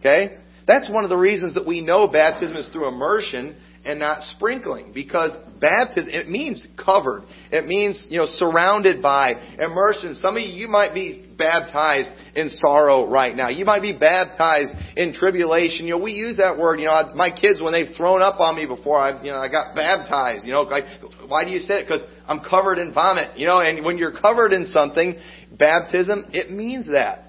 [0.00, 0.38] Okay?
[0.66, 4.92] That's one of the reasons that we know baptism is through immersion and not sprinkling
[4.92, 7.22] because baptism it means covered.
[7.50, 10.14] It means you know surrounded by immersion.
[10.16, 13.48] Some of you you might be baptized in sorrow right now.
[13.48, 15.86] You might be baptized in tribulation.
[15.86, 18.56] You know we use that word you know my kids when they've thrown up on
[18.56, 20.84] me before i've you know i got baptized you know like
[21.28, 21.84] why do you say it?
[21.84, 25.18] Because i'm covered in vomit you know and when you're covered in something
[25.58, 27.22] baptism it means that.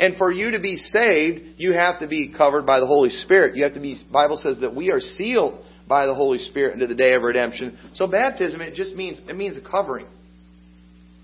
[0.00, 3.54] And for you to be saved, you have to be covered by the Holy Spirit.
[3.54, 6.86] You have to be, Bible says that we are sealed by the Holy Spirit into
[6.86, 7.76] the day of redemption.
[7.94, 10.06] So baptism, it just means, it means a covering.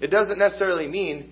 [0.00, 1.30] It doesn't necessarily mean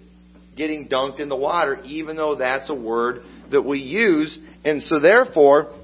[0.56, 4.38] getting dunked in the water, even though that's a word that we use.
[4.64, 5.74] And so therefore,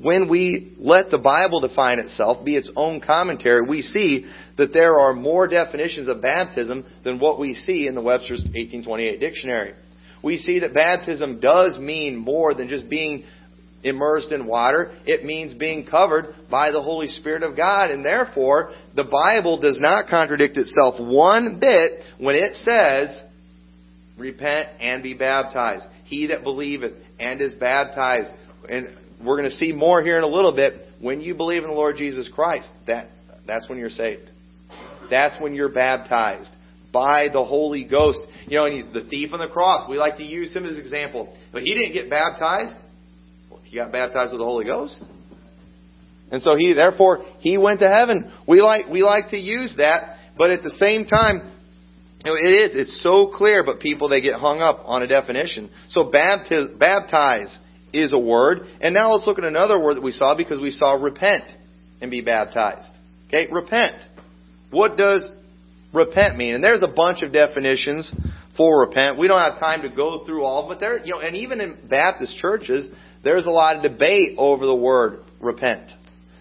[0.00, 4.24] when we let the Bible define itself, be its own commentary, we see
[4.56, 9.20] that there are more definitions of baptism than what we see in the Webster's 1828
[9.20, 9.74] dictionary.
[10.24, 13.24] We see that baptism does mean more than just being
[13.82, 14.92] immersed in water.
[15.04, 17.90] It means being covered by the Holy Spirit of God.
[17.90, 23.22] And therefore, the Bible does not contradict itself one bit when it says,
[24.18, 25.86] repent and be baptized.
[26.04, 28.30] He that believeth and is baptized.
[28.68, 28.88] And
[29.24, 30.74] we're going to see more here in a little bit.
[31.00, 33.08] When you believe in the Lord Jesus Christ, that,
[33.46, 34.30] that's when you're saved.
[35.08, 36.52] That's when you're baptized
[36.92, 38.20] by the Holy Ghost.
[38.46, 40.80] You know, and the thief on the cross, we like to use him as an
[40.80, 41.34] example.
[41.52, 42.74] But he didn't get baptized.
[43.70, 45.00] He got baptized with the Holy Ghost.
[46.32, 48.32] And so he, therefore, he went to heaven.
[48.46, 51.56] We like, we like to use that, but at the same time,
[52.24, 55.70] it is, it's so clear, but people, they get hung up on a definition.
[55.88, 57.58] So baptize, baptize
[57.92, 58.62] is a word.
[58.80, 61.44] And now let's look at another word that we saw because we saw repent
[62.00, 62.90] and be baptized.
[63.28, 63.96] Okay, repent.
[64.72, 65.28] What does
[65.94, 66.56] repent mean?
[66.56, 68.12] And there's a bunch of definitions
[68.56, 69.16] for repent.
[69.16, 71.60] We don't have time to go through all, of it there, you know, and even
[71.60, 72.90] in Baptist churches,
[73.22, 75.90] there's a lot of debate over the word repent.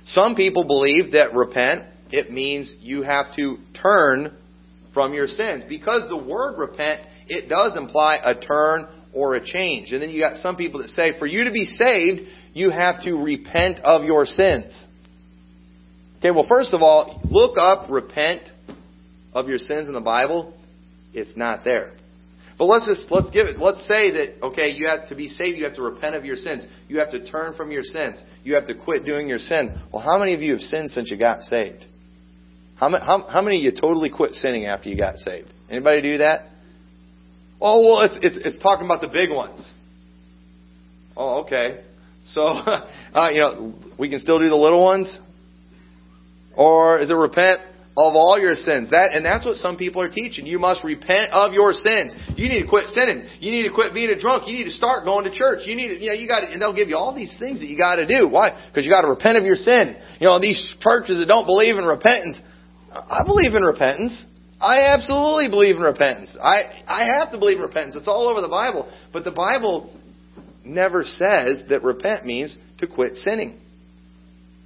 [0.05, 4.35] Some people believe that repent, it means you have to turn
[4.93, 5.63] from your sins.
[5.67, 9.91] Because the word repent, it does imply a turn or a change.
[9.91, 12.21] And then you got some people that say, for you to be saved,
[12.53, 14.85] you have to repent of your sins.
[16.19, 18.43] Okay, well, first of all, look up repent
[19.33, 20.53] of your sins in the Bible.
[21.13, 21.93] It's not there.
[22.59, 23.57] But let's just let's give it.
[23.57, 25.57] Let's say that okay, you have to be saved.
[25.57, 26.65] You have to repent of your sins.
[26.89, 28.21] You have to turn from your sins.
[28.43, 29.79] You have to quit doing your sin.
[29.93, 31.85] Well, how many of you have sinned since you got saved?
[32.75, 35.47] How how, how many of you totally quit sinning after you got saved?
[35.69, 36.49] Anybody do that?
[37.61, 39.71] Oh well, it's it's it's talking about the big ones.
[41.15, 41.81] Oh, okay.
[42.25, 45.17] So, uh, you know, we can still do the little ones,
[46.57, 47.61] or is it repent
[47.99, 48.89] of all your sins.
[48.91, 50.45] That and that's what some people are teaching.
[50.47, 52.15] You must repent of your sins.
[52.39, 53.27] You need to quit sinning.
[53.39, 54.47] You need to quit being a drunk.
[54.47, 55.67] You need to start going to church.
[55.67, 57.59] You need to, you know, you got to, and they'll give you all these things
[57.59, 58.27] that you got to do.
[58.27, 58.55] Why?
[58.69, 59.99] Because you got to repent of your sin.
[60.19, 62.39] You know, these churches that don't believe in repentance.
[62.91, 64.25] I believe in repentance.
[64.61, 66.35] I absolutely believe in repentance.
[66.41, 67.95] I I have to believe in repentance.
[67.95, 68.91] It's all over the Bible.
[69.11, 69.95] But the Bible
[70.63, 73.59] never says that repent means to quit sinning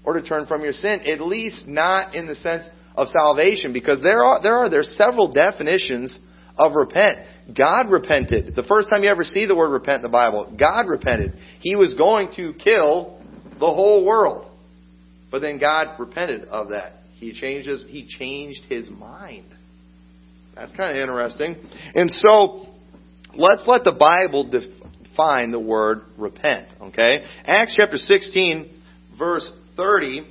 [0.03, 1.01] or to turn from your sin.
[1.05, 5.31] At least not in the sense of salvation because there are there are there's several
[5.31, 6.17] definitions
[6.57, 7.19] of repent.
[7.55, 8.55] God repented.
[8.55, 11.33] The first time you ever see the word repent in the Bible, God repented.
[11.59, 13.19] He was going to kill
[13.53, 14.49] the whole world.
[15.29, 16.93] But then God repented of that.
[17.15, 19.45] He changed his, he changed his mind.
[20.55, 21.55] That's kind of interesting.
[21.95, 22.67] And so,
[23.35, 27.25] let's let the Bible define the word repent, okay?
[27.45, 28.79] Acts chapter 16,
[29.17, 30.29] verse 30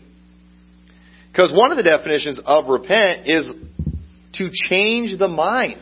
[1.33, 3.51] because one of the definitions of repent is
[4.35, 5.81] to change the mind.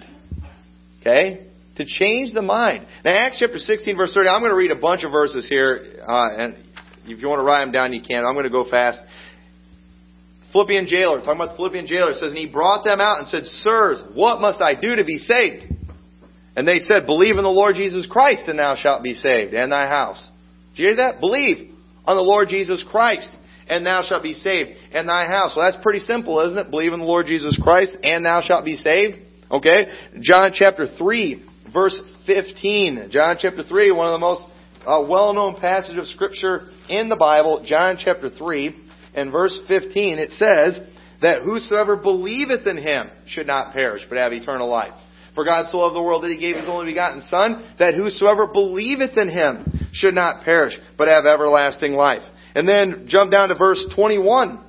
[1.01, 1.49] Okay?
[1.77, 2.87] To change the mind.
[3.05, 6.03] Now, Acts chapter 16, verse 30, I'm going to read a bunch of verses here,
[6.07, 6.57] uh, and
[7.07, 8.25] if you want to write them down, you can.
[8.25, 9.01] I'm going to go fast.
[10.53, 13.45] Philippian jailer, talking about the Philippian jailer, says, And he brought them out and said,
[13.45, 15.65] Sirs, what must I do to be saved?
[16.55, 19.73] And they said, Believe in the Lord Jesus Christ, and thou shalt be saved, and
[19.73, 20.29] thy house.
[20.75, 21.21] Did you hear that?
[21.21, 23.31] Believe on the Lord Jesus Christ,
[23.71, 25.55] and thou shalt be saved, and thy house.
[25.57, 26.71] Well, that's pretty simple, isn't it?
[26.71, 29.19] Believe in the Lord Jesus Christ, and thou shalt be saved.
[29.51, 29.87] Okay?
[30.21, 33.09] John chapter 3, verse 15.
[33.11, 34.47] John chapter 3, one of the most
[34.85, 37.65] uh, well-known passages of Scripture in the Bible.
[37.65, 38.77] John chapter 3,
[39.15, 40.81] and verse 15, it says,
[41.23, 44.95] that whosoever believeth in him should not perish, but have eternal life.
[45.35, 48.49] For God so loved the world that he gave his only begotten Son, that whosoever
[48.53, 52.23] believeth in him should not perish, but have everlasting life.
[52.55, 54.55] And then jump down to verse 21.
[54.55, 54.61] It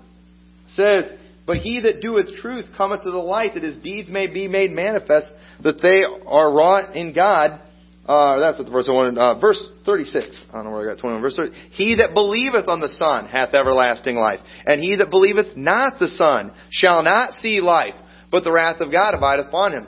[0.76, 4.48] says, But he that doeth truth cometh to the light, that his deeds may be
[4.48, 5.28] made manifest,
[5.63, 7.60] that they are wrought in God.
[8.06, 9.17] Uh, that's what the verse I wanted.
[9.17, 10.46] Uh, verse 36.
[10.50, 11.22] I don't know where I got 21.
[11.22, 11.52] Verse 30.
[11.72, 14.39] He that believeth on the Son hath everlasting life.
[14.65, 17.96] And he that believeth not the Son shall not see life,
[18.32, 19.88] but the wrath of God abideth upon him.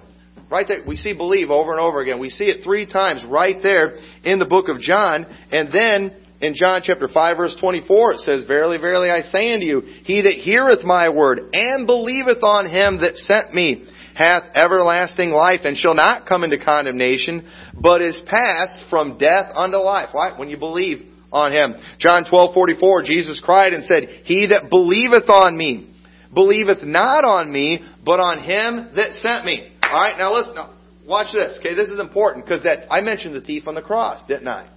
[0.51, 2.19] Right there, we see believe over and over again.
[2.19, 5.25] We see it three times right there in the book of John.
[5.51, 9.65] And then in John chapter 5 verse 24 it says, Verily, verily I say unto
[9.65, 15.31] you, he that heareth my word and believeth on him that sent me hath everlasting
[15.31, 17.49] life and shall not come into condemnation,
[17.81, 20.09] but is passed from death unto life.
[20.11, 20.37] Why?
[20.37, 21.75] When you believe on him.
[21.97, 25.89] John 12:44 Jesus cried and said, He that believeth on me
[26.33, 29.71] believeth not on me, but on him that sent me.
[29.83, 30.55] All right, now listen.
[30.55, 30.73] Now,
[31.07, 31.59] watch this.
[31.59, 34.67] Okay, this is important because that I mentioned the thief on the cross, didn't I?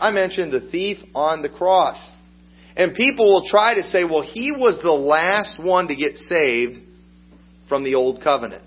[0.00, 1.96] I mentioned the thief on the cross.
[2.76, 6.80] And people will try to say, well, he was the last one to get saved
[7.68, 8.62] from the Old Covenant.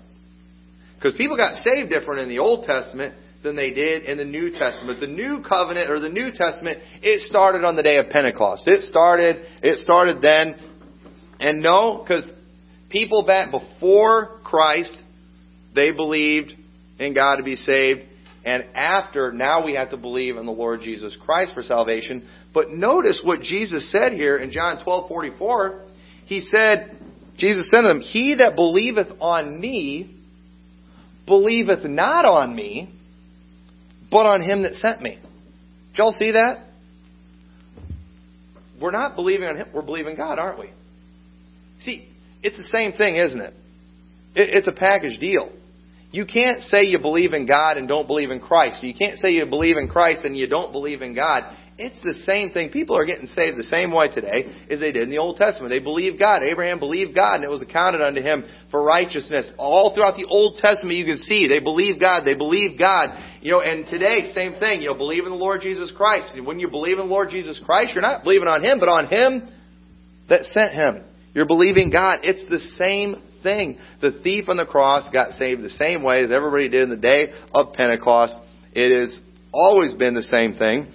[0.96, 4.50] Because people got saved different in the Old Testament than they did in the New
[4.50, 5.00] Testament.
[5.00, 8.66] The New Covenant or the New Testament, it started on the day of Pentecost.
[8.66, 10.56] It started, it started then.
[11.38, 12.30] And no, because
[12.90, 14.96] people back before Christ,
[15.74, 16.52] they believed
[16.98, 18.02] in God to be saved.
[18.44, 22.26] And after, now we have to believe in the Lord Jesus Christ for salvation.
[22.54, 25.82] But notice what Jesus said here in John 12:44.
[26.24, 26.96] He said,
[27.36, 30.16] Jesus said to them, "He that believeth on me
[31.26, 32.92] believeth not on me,
[34.10, 35.18] but on him that sent me."
[35.92, 36.64] Did y'all see that?
[38.80, 40.70] We're not believing on him, we're believing God, aren't we?
[41.80, 42.08] See,
[42.42, 43.54] it's the same thing, isn't it?
[44.34, 45.50] It's a package deal.
[46.10, 48.82] You can't say you believe in God and don't believe in Christ.
[48.82, 51.56] You can't say you believe in Christ and you don't believe in God.
[51.78, 52.70] It's the same thing.
[52.70, 55.70] People are getting saved the same way today as they did in the Old Testament.
[55.70, 56.42] They believe God.
[56.42, 59.50] Abraham believed God and it was accounted unto him for righteousness.
[59.56, 62.24] All throughout the Old Testament you can see they believe God.
[62.24, 63.10] They believe God.
[63.40, 64.82] You know, and today, same thing.
[64.82, 66.34] You know, believe in the Lord Jesus Christ.
[66.34, 68.88] And when you believe in the Lord Jesus Christ, you're not believing on Him, but
[68.88, 69.48] on Him
[70.30, 71.04] that sent him.
[71.34, 72.20] You're believing God.
[72.22, 73.78] It's the same thing.
[74.00, 76.96] The thief on the cross got saved the same way as everybody did in the
[76.96, 78.36] day of Pentecost.
[78.72, 79.20] It has
[79.52, 80.92] always been the same thing.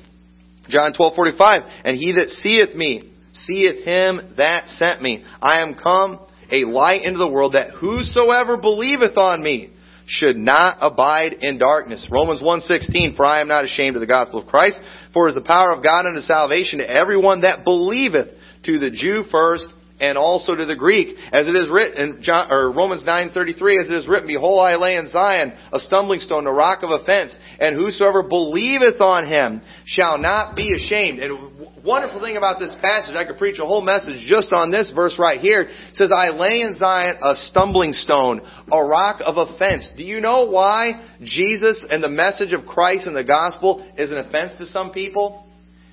[0.67, 5.23] John 12:45, and he that seeth me seeth him that sent me.
[5.41, 6.19] I am come
[6.51, 9.71] a light into the world that whosoever believeth on me
[10.07, 12.07] should not abide in darkness.
[12.11, 14.79] Romans 1:16 For I am not ashamed of the gospel of Christ,
[15.13, 18.29] for it is the power of God unto salvation to everyone that believeth,
[18.63, 22.51] to the Jew first and also to the Greek, as it is written in John,
[22.51, 26.47] or Romans 9:33, as it is written, "Behold, I lay in Zion a stumbling stone,
[26.47, 31.37] a rock of offense, and whosoever believeth on him shall not be ashamed." And
[31.83, 35.17] wonderful thing about this passage, I could preach a whole message just on this verse
[35.17, 35.61] right here.
[35.61, 38.41] It says, "I lay in Zion a stumbling stone,
[38.71, 43.15] a rock of offense." Do you know why Jesus and the message of Christ and
[43.15, 45.45] the gospel is an offense to some people?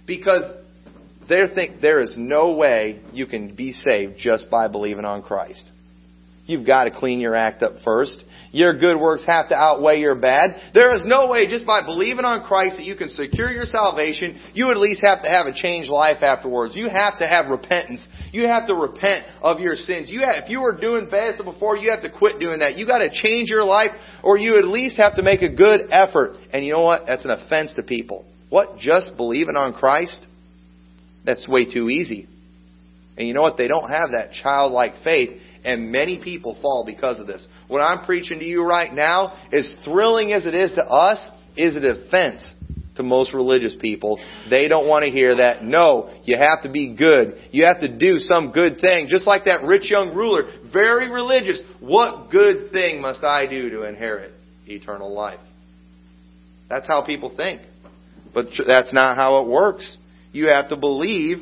[0.06, 0.42] Because
[1.28, 5.64] they think there is no way you can be saved just by believing on Christ.
[6.46, 8.24] You've got to clean your act up first.
[8.50, 10.72] Your good works have to outweigh your bad.
[10.74, 14.38] There is no way just by believing on Christ that you can secure your salvation.
[14.52, 16.76] You at least have to have a changed life afterwards.
[16.76, 18.06] You have to have repentance.
[18.32, 20.10] You have to repent of your sins.
[20.10, 22.76] You have, if you were doing bad stuff before, you have to quit doing that.
[22.76, 23.92] You got to change your life
[24.22, 26.36] or you at least have to make a good effort.
[26.52, 27.04] And you know what?
[27.06, 28.26] That's an offense to people.
[28.50, 28.76] What?
[28.78, 30.26] Just believing on Christ?
[31.24, 32.28] That's way too easy.
[33.16, 33.56] And you know what?
[33.56, 37.46] They don't have that childlike faith, and many people fall because of this.
[37.68, 41.18] What I'm preaching to you right now, as thrilling as it is to us,
[41.56, 42.54] is an offense
[42.96, 44.18] to most religious people.
[44.50, 45.62] They don't want to hear that.
[45.62, 47.38] No, you have to be good.
[47.50, 49.06] You have to do some good thing.
[49.08, 51.62] Just like that rich young ruler, very religious.
[51.80, 54.32] What good thing must I do to inherit
[54.66, 55.40] eternal life?
[56.68, 57.60] That's how people think.
[58.34, 59.98] But that's not how it works
[60.32, 61.38] you have to believe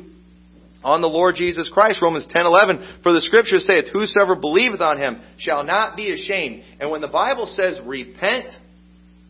[0.83, 2.01] on the Lord Jesus Christ.
[2.01, 6.63] Romans 10:11 For the scripture saith whosoever believeth on him shall not be ashamed.
[6.79, 8.47] And when the Bible says repent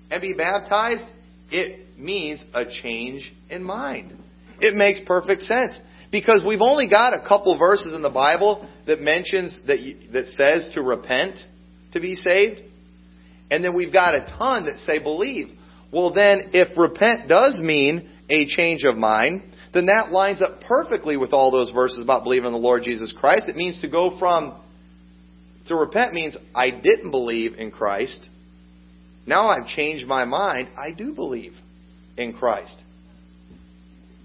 [0.09, 1.05] and be baptized,
[1.51, 4.17] it means a change in mind.
[4.59, 5.79] It makes perfect sense
[6.11, 9.77] because we've only got a couple verses in the Bible that mentions that
[10.13, 11.35] that says to repent
[11.93, 12.61] to be saved.
[13.49, 15.49] And then we've got a ton that say believe.
[15.91, 19.43] Well then if repent does mean a change of mind,
[19.73, 23.11] then that lines up perfectly with all those verses about believing in the Lord Jesus
[23.17, 23.43] Christ.
[23.47, 24.59] It means to go from,
[25.67, 28.19] to repent means I didn't believe in Christ.
[29.25, 30.69] Now I've changed my mind.
[30.77, 31.53] I do believe
[32.17, 32.75] in Christ.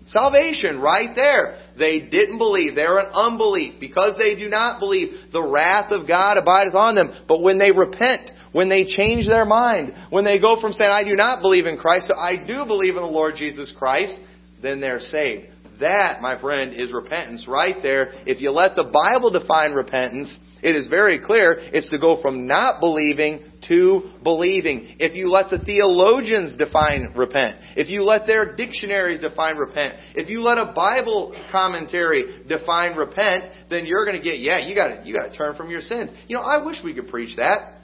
[0.09, 1.59] Salvation, right there.
[1.77, 2.75] They didn't believe.
[2.75, 3.81] They're an unbelief.
[3.81, 7.25] Because they do not believe, the wrath of God abideth on them.
[7.27, 11.03] But when they repent, when they change their mind, when they go from saying, I
[11.03, 14.17] do not believe in Christ, to I do believe in the Lord Jesus Christ,
[14.63, 15.49] then they're saved.
[15.81, 18.15] That, my friend, is repentance right there.
[18.27, 22.47] If you let the Bible define repentance, it is very clear it's to go from
[22.47, 24.97] not believing to believing.
[24.99, 30.31] If you let the theologians define repent, if you let their dictionaries define repent, if
[30.31, 34.89] you let a Bible commentary define repent, then you're going to get, yeah, you got
[34.89, 36.11] to you got to turn from your sins.
[36.27, 37.76] You know, I wish we could preach that.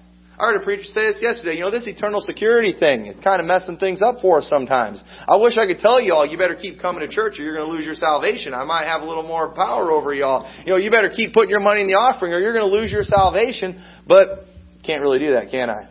[0.42, 1.54] I heard a preacher say this yesterday.
[1.54, 5.00] You know, this eternal security thing, it's kind of messing things up for us sometimes.
[5.28, 7.54] I wish I could tell you all, you better keep coming to church or you're
[7.54, 8.52] going to lose your salvation.
[8.52, 10.52] I might have a little more power over y'all.
[10.66, 12.76] You know, you better keep putting your money in the offering or you're going to
[12.76, 13.84] lose your salvation.
[14.08, 14.46] But
[14.84, 15.88] can't really do that, can I?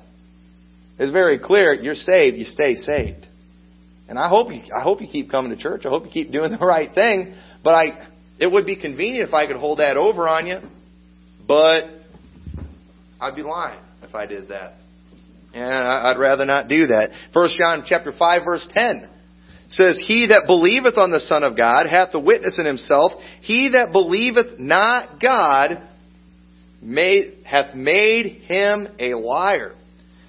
[0.99, 1.74] It's very clear.
[1.74, 2.36] You're saved.
[2.36, 3.26] You stay saved.
[4.10, 5.84] And I hope you, I hope you keep coming to church.
[5.86, 7.36] I hope you keep doing the right thing.
[7.64, 10.60] But I, it would be convenient if I could hold that over on you.
[11.47, 11.86] But
[13.22, 14.74] I'd be lying if I did that.
[15.53, 17.12] And I'd rather not do that.
[17.34, 19.09] First John chapter 5 verse 10
[19.70, 23.14] says, He that believeth on the Son of God hath a witness in himself.
[23.41, 25.82] He that believeth not God
[26.82, 29.76] made, hath made him a liar.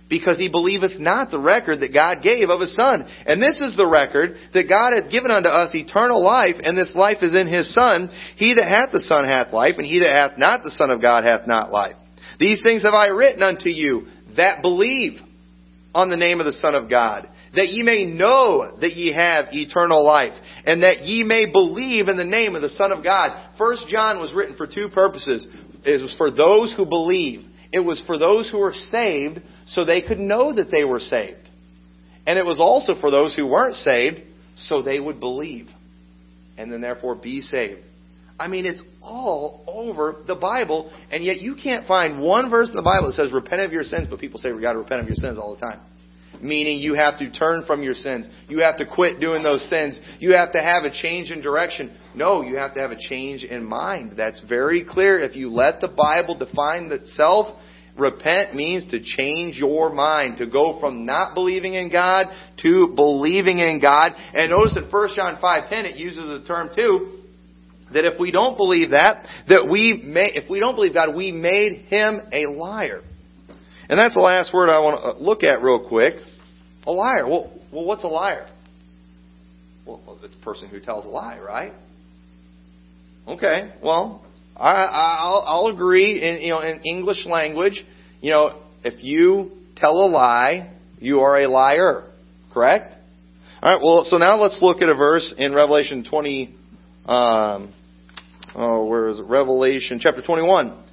[0.08, 3.04] Because he believeth not the record that God gave of his Son.
[3.26, 6.92] And this is the record that God hath given unto us eternal life, and this
[6.94, 8.10] life is in his Son.
[8.36, 11.00] He that hath the Son hath life, and he that hath not the Son of
[11.00, 11.96] God hath not life.
[12.42, 15.20] These things have I written unto you that believe
[15.94, 19.52] on the name of the Son of God, that ye may know that ye have
[19.52, 20.32] eternal life,
[20.66, 23.54] and that ye may believe in the name of the Son of God.
[23.56, 25.46] First John was written for two purposes.
[25.84, 27.46] It was for those who believe.
[27.72, 31.48] It was for those who were saved, so they could know that they were saved.
[32.26, 34.20] And it was also for those who weren't saved,
[34.56, 35.68] so they would believe.
[36.58, 37.82] And then therefore be saved.
[38.38, 42.76] I mean, it's all over the Bible, and yet you can't find one verse in
[42.76, 45.00] the Bible that says repent of your sins, but people say we got to repent
[45.00, 45.80] of your sins all the time.
[46.42, 48.26] meaning you have to turn from your sins.
[48.48, 49.98] You have to quit doing those sins.
[50.18, 51.96] You have to have a change in direction.
[52.14, 54.14] No, you have to have a change in mind.
[54.16, 55.20] That's very clear.
[55.20, 57.58] If you let the Bible define itself,
[57.98, 62.26] repent means to change your mind, to go from not believing in God
[62.62, 64.12] to believing in God.
[64.34, 67.21] And notice in 1 John 5:10 it uses the term too
[67.94, 71.32] that if we don't believe that, that we may, if we don't believe God, we
[71.32, 73.02] made him a liar.
[73.88, 76.14] And that's the last word I want to look at real quick.
[76.86, 77.28] A liar.
[77.28, 78.48] Well, well what's a liar?
[79.86, 81.72] Well, it's a person who tells a lie, right?
[83.26, 83.72] Okay.
[83.82, 84.24] Well,
[84.56, 86.22] I, I'll, I'll agree.
[86.22, 87.84] In you know, in English language,
[88.20, 92.10] you know, if you tell a lie, you are a liar.
[92.52, 92.94] Correct?
[93.62, 93.82] All right.
[93.82, 96.54] Well, so now let's look at a verse in Revelation 20.
[97.06, 97.74] Um,
[98.54, 99.24] oh, where is it?
[99.24, 100.84] Revelation chapter 21.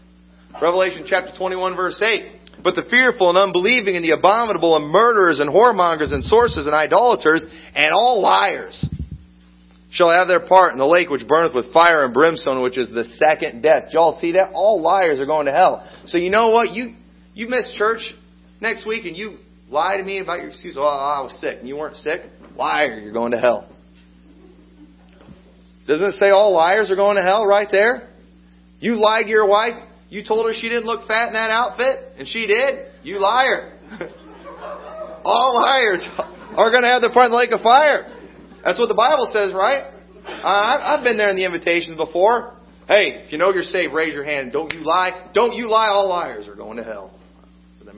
[0.62, 2.40] Revelation chapter 21, verse 8.
[2.64, 6.76] But the fearful and unbelieving and the abominable and murderers and whoremongers and sorcerers and
[6.76, 8.88] idolaters and all liars
[9.92, 12.90] shall have their part in the lake which burneth with fire and brimstone, which is
[12.92, 13.92] the second death.
[13.92, 14.52] Y'all see that?
[14.54, 15.90] All liars are going to hell.
[16.08, 16.72] So you know what?
[16.72, 16.96] You
[17.34, 18.14] you miss church
[18.60, 19.38] next week and you
[19.70, 20.76] lie to me about your excuse.
[20.78, 21.60] Oh, I was sick.
[21.60, 22.22] And you weren't sick.
[22.56, 23.69] Liar, you're going to hell.
[25.90, 28.10] Doesn't it say all liars are going to hell right there?
[28.80, 29.74] You lied to your wife.
[30.10, 32.94] You told her she didn't look fat in that outfit, and she did.
[33.02, 33.74] You liar.
[35.26, 36.08] all liars
[36.56, 38.16] are going to have their part in the lake of fire.
[38.64, 39.90] That's what the Bible says, right?
[40.28, 42.56] I've been there in the invitations before.
[42.88, 44.52] Hey, if you know you're saved, raise your hand.
[44.52, 45.32] Don't you lie.
[45.34, 45.88] Don't you lie.
[45.90, 47.19] All liars are going to hell.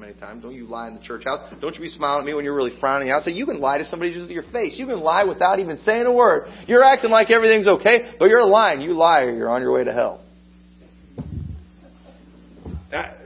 [0.02, 0.42] Many times.
[0.42, 1.54] Don't you lie in the church house.
[1.62, 3.22] Don't you be smiling at me when you're really frowning out.
[3.22, 4.74] So you can lie to somebody just with your face.
[4.80, 6.48] You can lie without even saying a word.
[6.66, 8.82] You're acting like everything's okay, but you're lying.
[8.82, 9.30] You liar.
[9.30, 10.24] You're on your way to hell.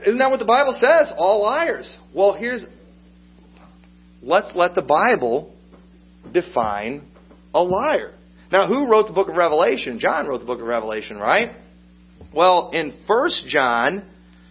[0.06, 1.14] Isn't that what the Bible says?
[1.16, 1.96] All liars.
[2.14, 2.66] Well, here's.
[4.20, 5.56] Let's let the Bible
[6.30, 7.06] define
[7.54, 8.12] a liar.
[8.52, 9.98] Now, who wrote the book of Revelation?
[9.98, 11.56] John wrote the book of Revelation, right?
[12.34, 14.10] Well, in 1 John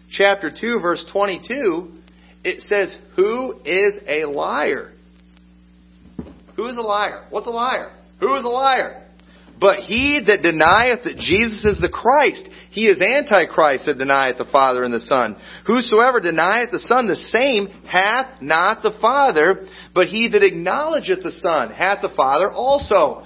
[0.09, 2.01] chapter 2 verse 22,
[2.45, 4.91] it says, "Who is a liar?"
[6.55, 7.25] Who is a liar?
[7.31, 7.91] What's a liar?
[8.21, 9.01] Who is a liar?
[9.59, 14.45] But he that denieth that Jesus is the Christ, he is Antichrist that denieth the
[14.45, 15.37] Father and the Son.
[15.65, 21.31] Whosoever denieth the Son, the same hath not the Father, but he that acknowledgeth the
[21.31, 23.23] Son hath the Father also.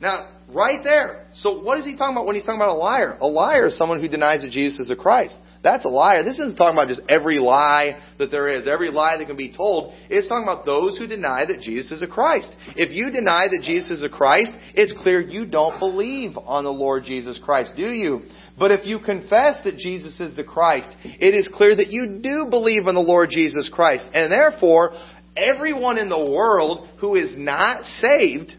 [0.00, 1.26] Now, right there.
[1.34, 3.18] So what is he talking about when he's talking about a liar?
[3.20, 5.36] A liar is someone who denies that Jesus is a Christ.
[5.64, 6.22] That's a liar.
[6.22, 9.50] This isn't talking about just every lie that there is, every lie that can be
[9.50, 9.94] told.
[10.10, 12.54] It's talking about those who deny that Jesus is a Christ.
[12.76, 16.70] If you deny that Jesus is a Christ, it's clear you don't believe on the
[16.70, 18.20] Lord Jesus Christ, do you?
[18.58, 22.46] But if you confess that Jesus is the Christ, it is clear that you do
[22.50, 24.06] believe in the Lord Jesus Christ.
[24.12, 24.92] And therefore,
[25.34, 28.52] everyone in the world who is not saved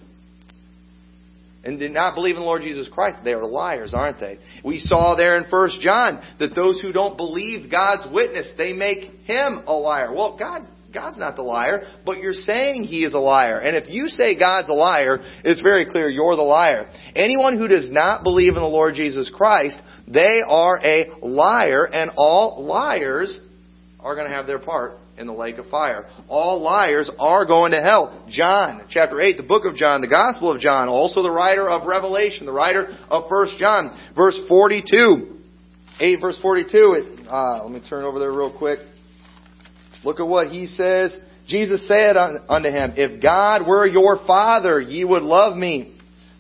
[1.66, 4.38] and did not believe in the Lord Jesus Christ, they are liars, aren't they?
[4.63, 9.11] We saw there in 1 John that those who don't believe God's witness, they make
[9.26, 10.13] him a liar.
[10.13, 13.59] Well, God God's not the liar, but you're saying he is a liar.
[13.59, 16.88] And if you say God's a liar, it's very clear you're the liar.
[17.13, 22.11] Anyone who does not believe in the Lord Jesus Christ, they are a liar, and
[22.16, 23.38] all liars
[23.99, 26.05] are going to have their part in the lake of fire.
[26.28, 28.26] All liars are going to hell.
[28.30, 31.88] John, chapter 8, the book of John, the Gospel of John, also the writer of
[31.88, 35.32] Revelation, the writer of 1 John, verse 42.
[35.99, 38.80] 8 verse 42, it, uh, let me turn over there real quick.
[40.03, 41.16] Look at what he says.
[41.47, 45.97] Jesus said unto him, If God were your Father, ye would love me.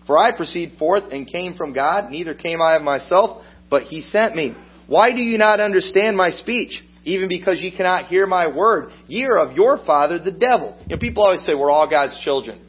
[0.07, 4.01] For I proceed forth and came from God, neither came I of myself, but he
[4.03, 4.55] sent me.
[4.87, 6.83] Why do you not understand my speech?
[7.05, 8.91] Even because ye cannot hear my word.
[9.07, 10.75] Ye are of your father, the devil.
[10.87, 12.61] You know, people always say we're all God's children.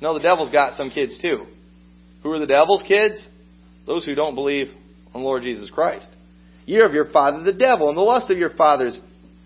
[0.00, 1.46] No, the devil's got some kids too.
[2.22, 3.26] Who are the devil's kids?
[3.86, 4.68] Those who don't believe
[5.14, 6.08] on Lord Jesus Christ.
[6.64, 9.00] Ye are of your father, the devil, and the lust of your father's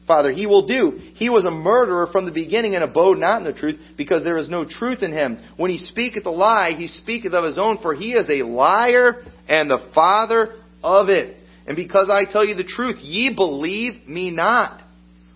[0.07, 0.99] father he will do.
[1.15, 4.39] He was a murderer from the beginning and abode not in the truth, because there
[4.39, 5.39] is no truth in him.
[5.57, 9.23] When he speaketh a lie, he speaketh of his own, for he is a liar
[9.49, 11.37] and the father of it.
[11.71, 14.83] And because I tell you the truth, ye believe me not.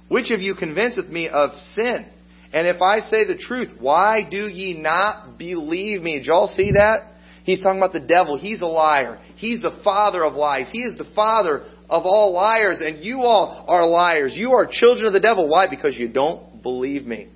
[0.08, 2.06] Which of you convinceth me of sin?
[2.52, 6.18] And if I say the truth, why do ye not believe me?
[6.18, 7.12] Did y'all see that?
[7.44, 8.36] He's talking about the devil.
[8.36, 9.20] He's a liar.
[9.36, 10.68] He's the father of lies.
[10.72, 12.80] He is the father of all liars.
[12.80, 14.34] And you all are liars.
[14.34, 15.48] You are children of the devil.
[15.48, 15.68] Why?
[15.70, 17.28] Because you don't believe me.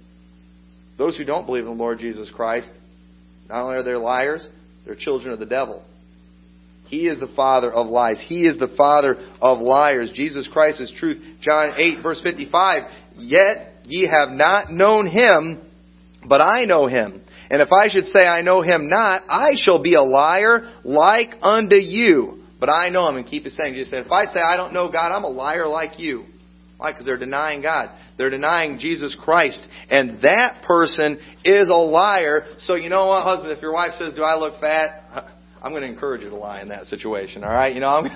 [0.99, 2.73] Those who don't believe in the Lord Jesus Christ,
[3.49, 4.49] not only are they liars,
[4.85, 5.85] they're children of the devil.
[6.89, 8.23] He is the father of lies.
[8.27, 10.11] He is the father of liars.
[10.15, 11.23] Jesus Christ is truth.
[11.41, 12.83] John 8 verse 55.
[13.19, 15.63] Yet ye have not known him,
[16.27, 17.23] but I know him.
[17.51, 21.35] And if I should say I know him not, I shall be a liar like
[21.43, 22.43] unto you.
[22.61, 23.17] But I know him.
[23.17, 25.29] And keep his saying, just say, if I say I don't know God, I'm a
[25.29, 26.25] liar like you.
[26.77, 26.93] Why?
[26.93, 27.91] Because they're denying God.
[28.17, 29.65] They're denying Jesus Christ.
[29.91, 32.47] And that person is a liar.
[32.59, 35.29] So you know what, husband, if your wife says, do I look fat?
[35.63, 37.43] I'm going to encourage you to lie in that situation.
[37.43, 38.07] All right, you know, I'm,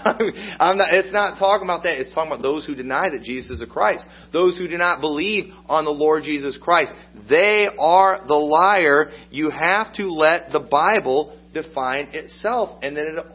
[0.61, 0.93] I'm not.
[0.93, 2.01] It's not talking about that.
[2.01, 5.01] It's talking about those who deny that Jesus is the Christ, those who do not
[5.01, 6.93] believe on the Lord Jesus Christ.
[7.29, 9.11] They are the liar.
[9.31, 13.27] You have to let the Bible define itself, and then it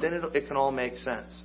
[0.00, 1.42] then it, it can all make sense.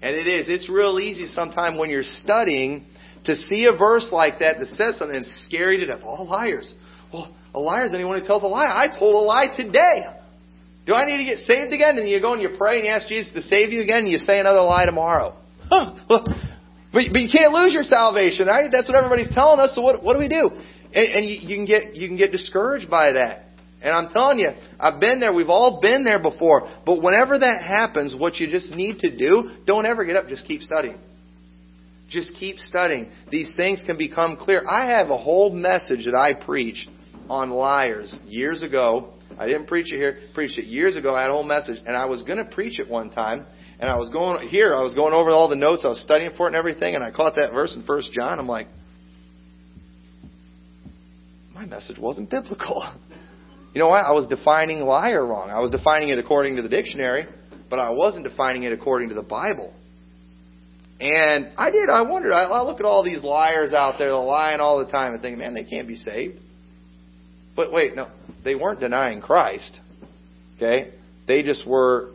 [0.00, 0.48] And it is.
[0.48, 2.86] It's real easy sometimes when you're studying
[3.24, 6.00] to see a verse like that that says something that's scary to death.
[6.04, 6.72] All liars.
[7.12, 8.66] Well, a liar is anyone who tells a lie.
[8.66, 10.17] I told a lie today.
[10.88, 11.98] Do I need to get saved again?
[11.98, 14.08] And you go and you pray and you ask Jesus to save you again and
[14.08, 15.36] you say another lie tomorrow.
[15.68, 15.94] Huh.
[16.08, 16.24] But,
[17.12, 18.72] but you can't lose your salvation, right?
[18.72, 19.74] That's what everybody's telling us.
[19.74, 20.48] So what, what do we do?
[20.94, 23.44] And, and you, you can get you can get discouraged by that.
[23.82, 24.48] And I'm telling you,
[24.80, 25.34] I've been there.
[25.34, 26.70] We've all been there before.
[26.86, 30.28] But whenever that happens, what you just need to do, don't ever get up.
[30.28, 30.98] Just keep studying.
[32.08, 33.12] Just keep studying.
[33.30, 34.64] These things can become clear.
[34.66, 36.88] I have a whole message that I preached
[37.28, 39.12] on liars years ago.
[39.38, 40.18] I didn't preach it here.
[40.34, 41.14] Preached it years ago.
[41.14, 43.46] I had a whole message, and I was going to preach it one time.
[43.80, 44.74] And I was going here.
[44.74, 45.84] I was going over all the notes.
[45.84, 46.96] I was studying for it and everything.
[46.96, 48.40] And I caught that verse in First John.
[48.40, 48.66] I'm like,
[51.54, 52.84] my message wasn't biblical.
[53.74, 54.04] You know what?
[54.04, 55.50] I was defining liar wrong.
[55.50, 57.26] I was defining it according to the dictionary,
[57.68, 59.72] but I wasn't defining it according to the Bible.
[61.00, 61.88] And I did.
[61.88, 62.32] I wondered.
[62.32, 65.38] I, I look at all these liars out there, lying all the time, and think,
[65.38, 66.38] man, they can't be saved.
[67.54, 68.10] But wait, no,
[68.44, 69.80] they weren't denying Christ.
[70.56, 70.92] Okay,
[71.26, 72.12] they just were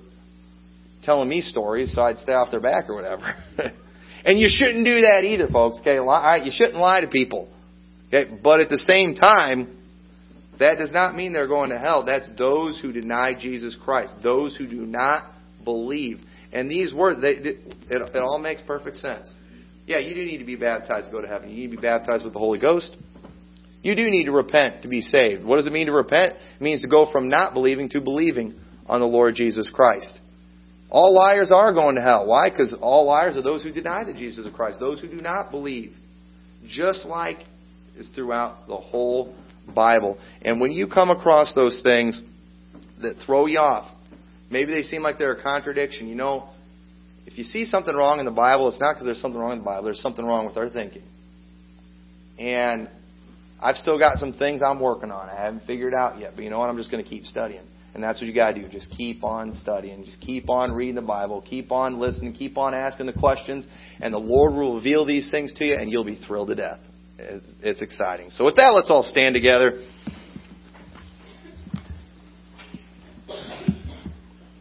[1.04, 3.24] telling me stories so I'd stay off their back or whatever.
[4.26, 5.80] and you shouldn't do that either, folks.
[5.82, 7.50] Okay, you shouldn't lie to people.
[8.08, 9.78] Okay, but at the same time,
[10.60, 12.06] that does not mean they're going to hell.
[12.06, 15.32] That's those who deny Jesus Christ, those who do not
[15.64, 16.20] believe.
[16.52, 19.34] And these words, they, it, it all makes perfect sense.
[19.88, 21.50] Yeah, you do need to be baptized to go to heaven.
[21.50, 22.96] You need to be baptized with the Holy Ghost.
[23.84, 25.44] You do need to repent to be saved.
[25.44, 26.36] What does it mean to repent?
[26.56, 28.56] It means to go from not believing to believing
[28.88, 30.20] on the Lord Jesus Christ.
[30.90, 32.28] All liars are going to hell.
[32.28, 32.50] Why?
[32.50, 35.52] Because all liars are those who deny the Jesus of Christ, those who do not
[35.52, 35.94] believe.
[36.68, 37.40] Just like
[37.98, 39.36] is throughout the whole
[39.76, 40.18] Bible.
[40.42, 42.22] And when you come across those things
[43.02, 43.92] that throw you off,
[44.50, 46.08] maybe they seem like they're a contradiction.
[46.08, 46.50] You know,
[47.26, 49.60] if you see something wrong in the Bible, it's not because there's something wrong in
[49.60, 49.84] the Bible.
[49.84, 51.04] There's something wrong with our thinking.
[52.40, 52.90] And
[53.64, 55.30] I've still got some things I'm working on.
[55.30, 56.34] I haven't figured out yet.
[56.36, 56.70] But you know what?
[56.70, 57.64] I'm just going to keep studying.
[57.94, 58.68] And that's what you got to do.
[58.68, 60.04] Just keep on studying.
[60.04, 61.42] Just keep on reading the Bible.
[61.42, 62.34] Keep on listening.
[62.34, 63.66] Keep on asking the questions.
[64.02, 66.80] And the Lord will reveal these things to you, and you'll be thrilled to death.
[67.18, 68.32] It's, it's exciting.
[68.32, 69.86] So with that, let's all stand together.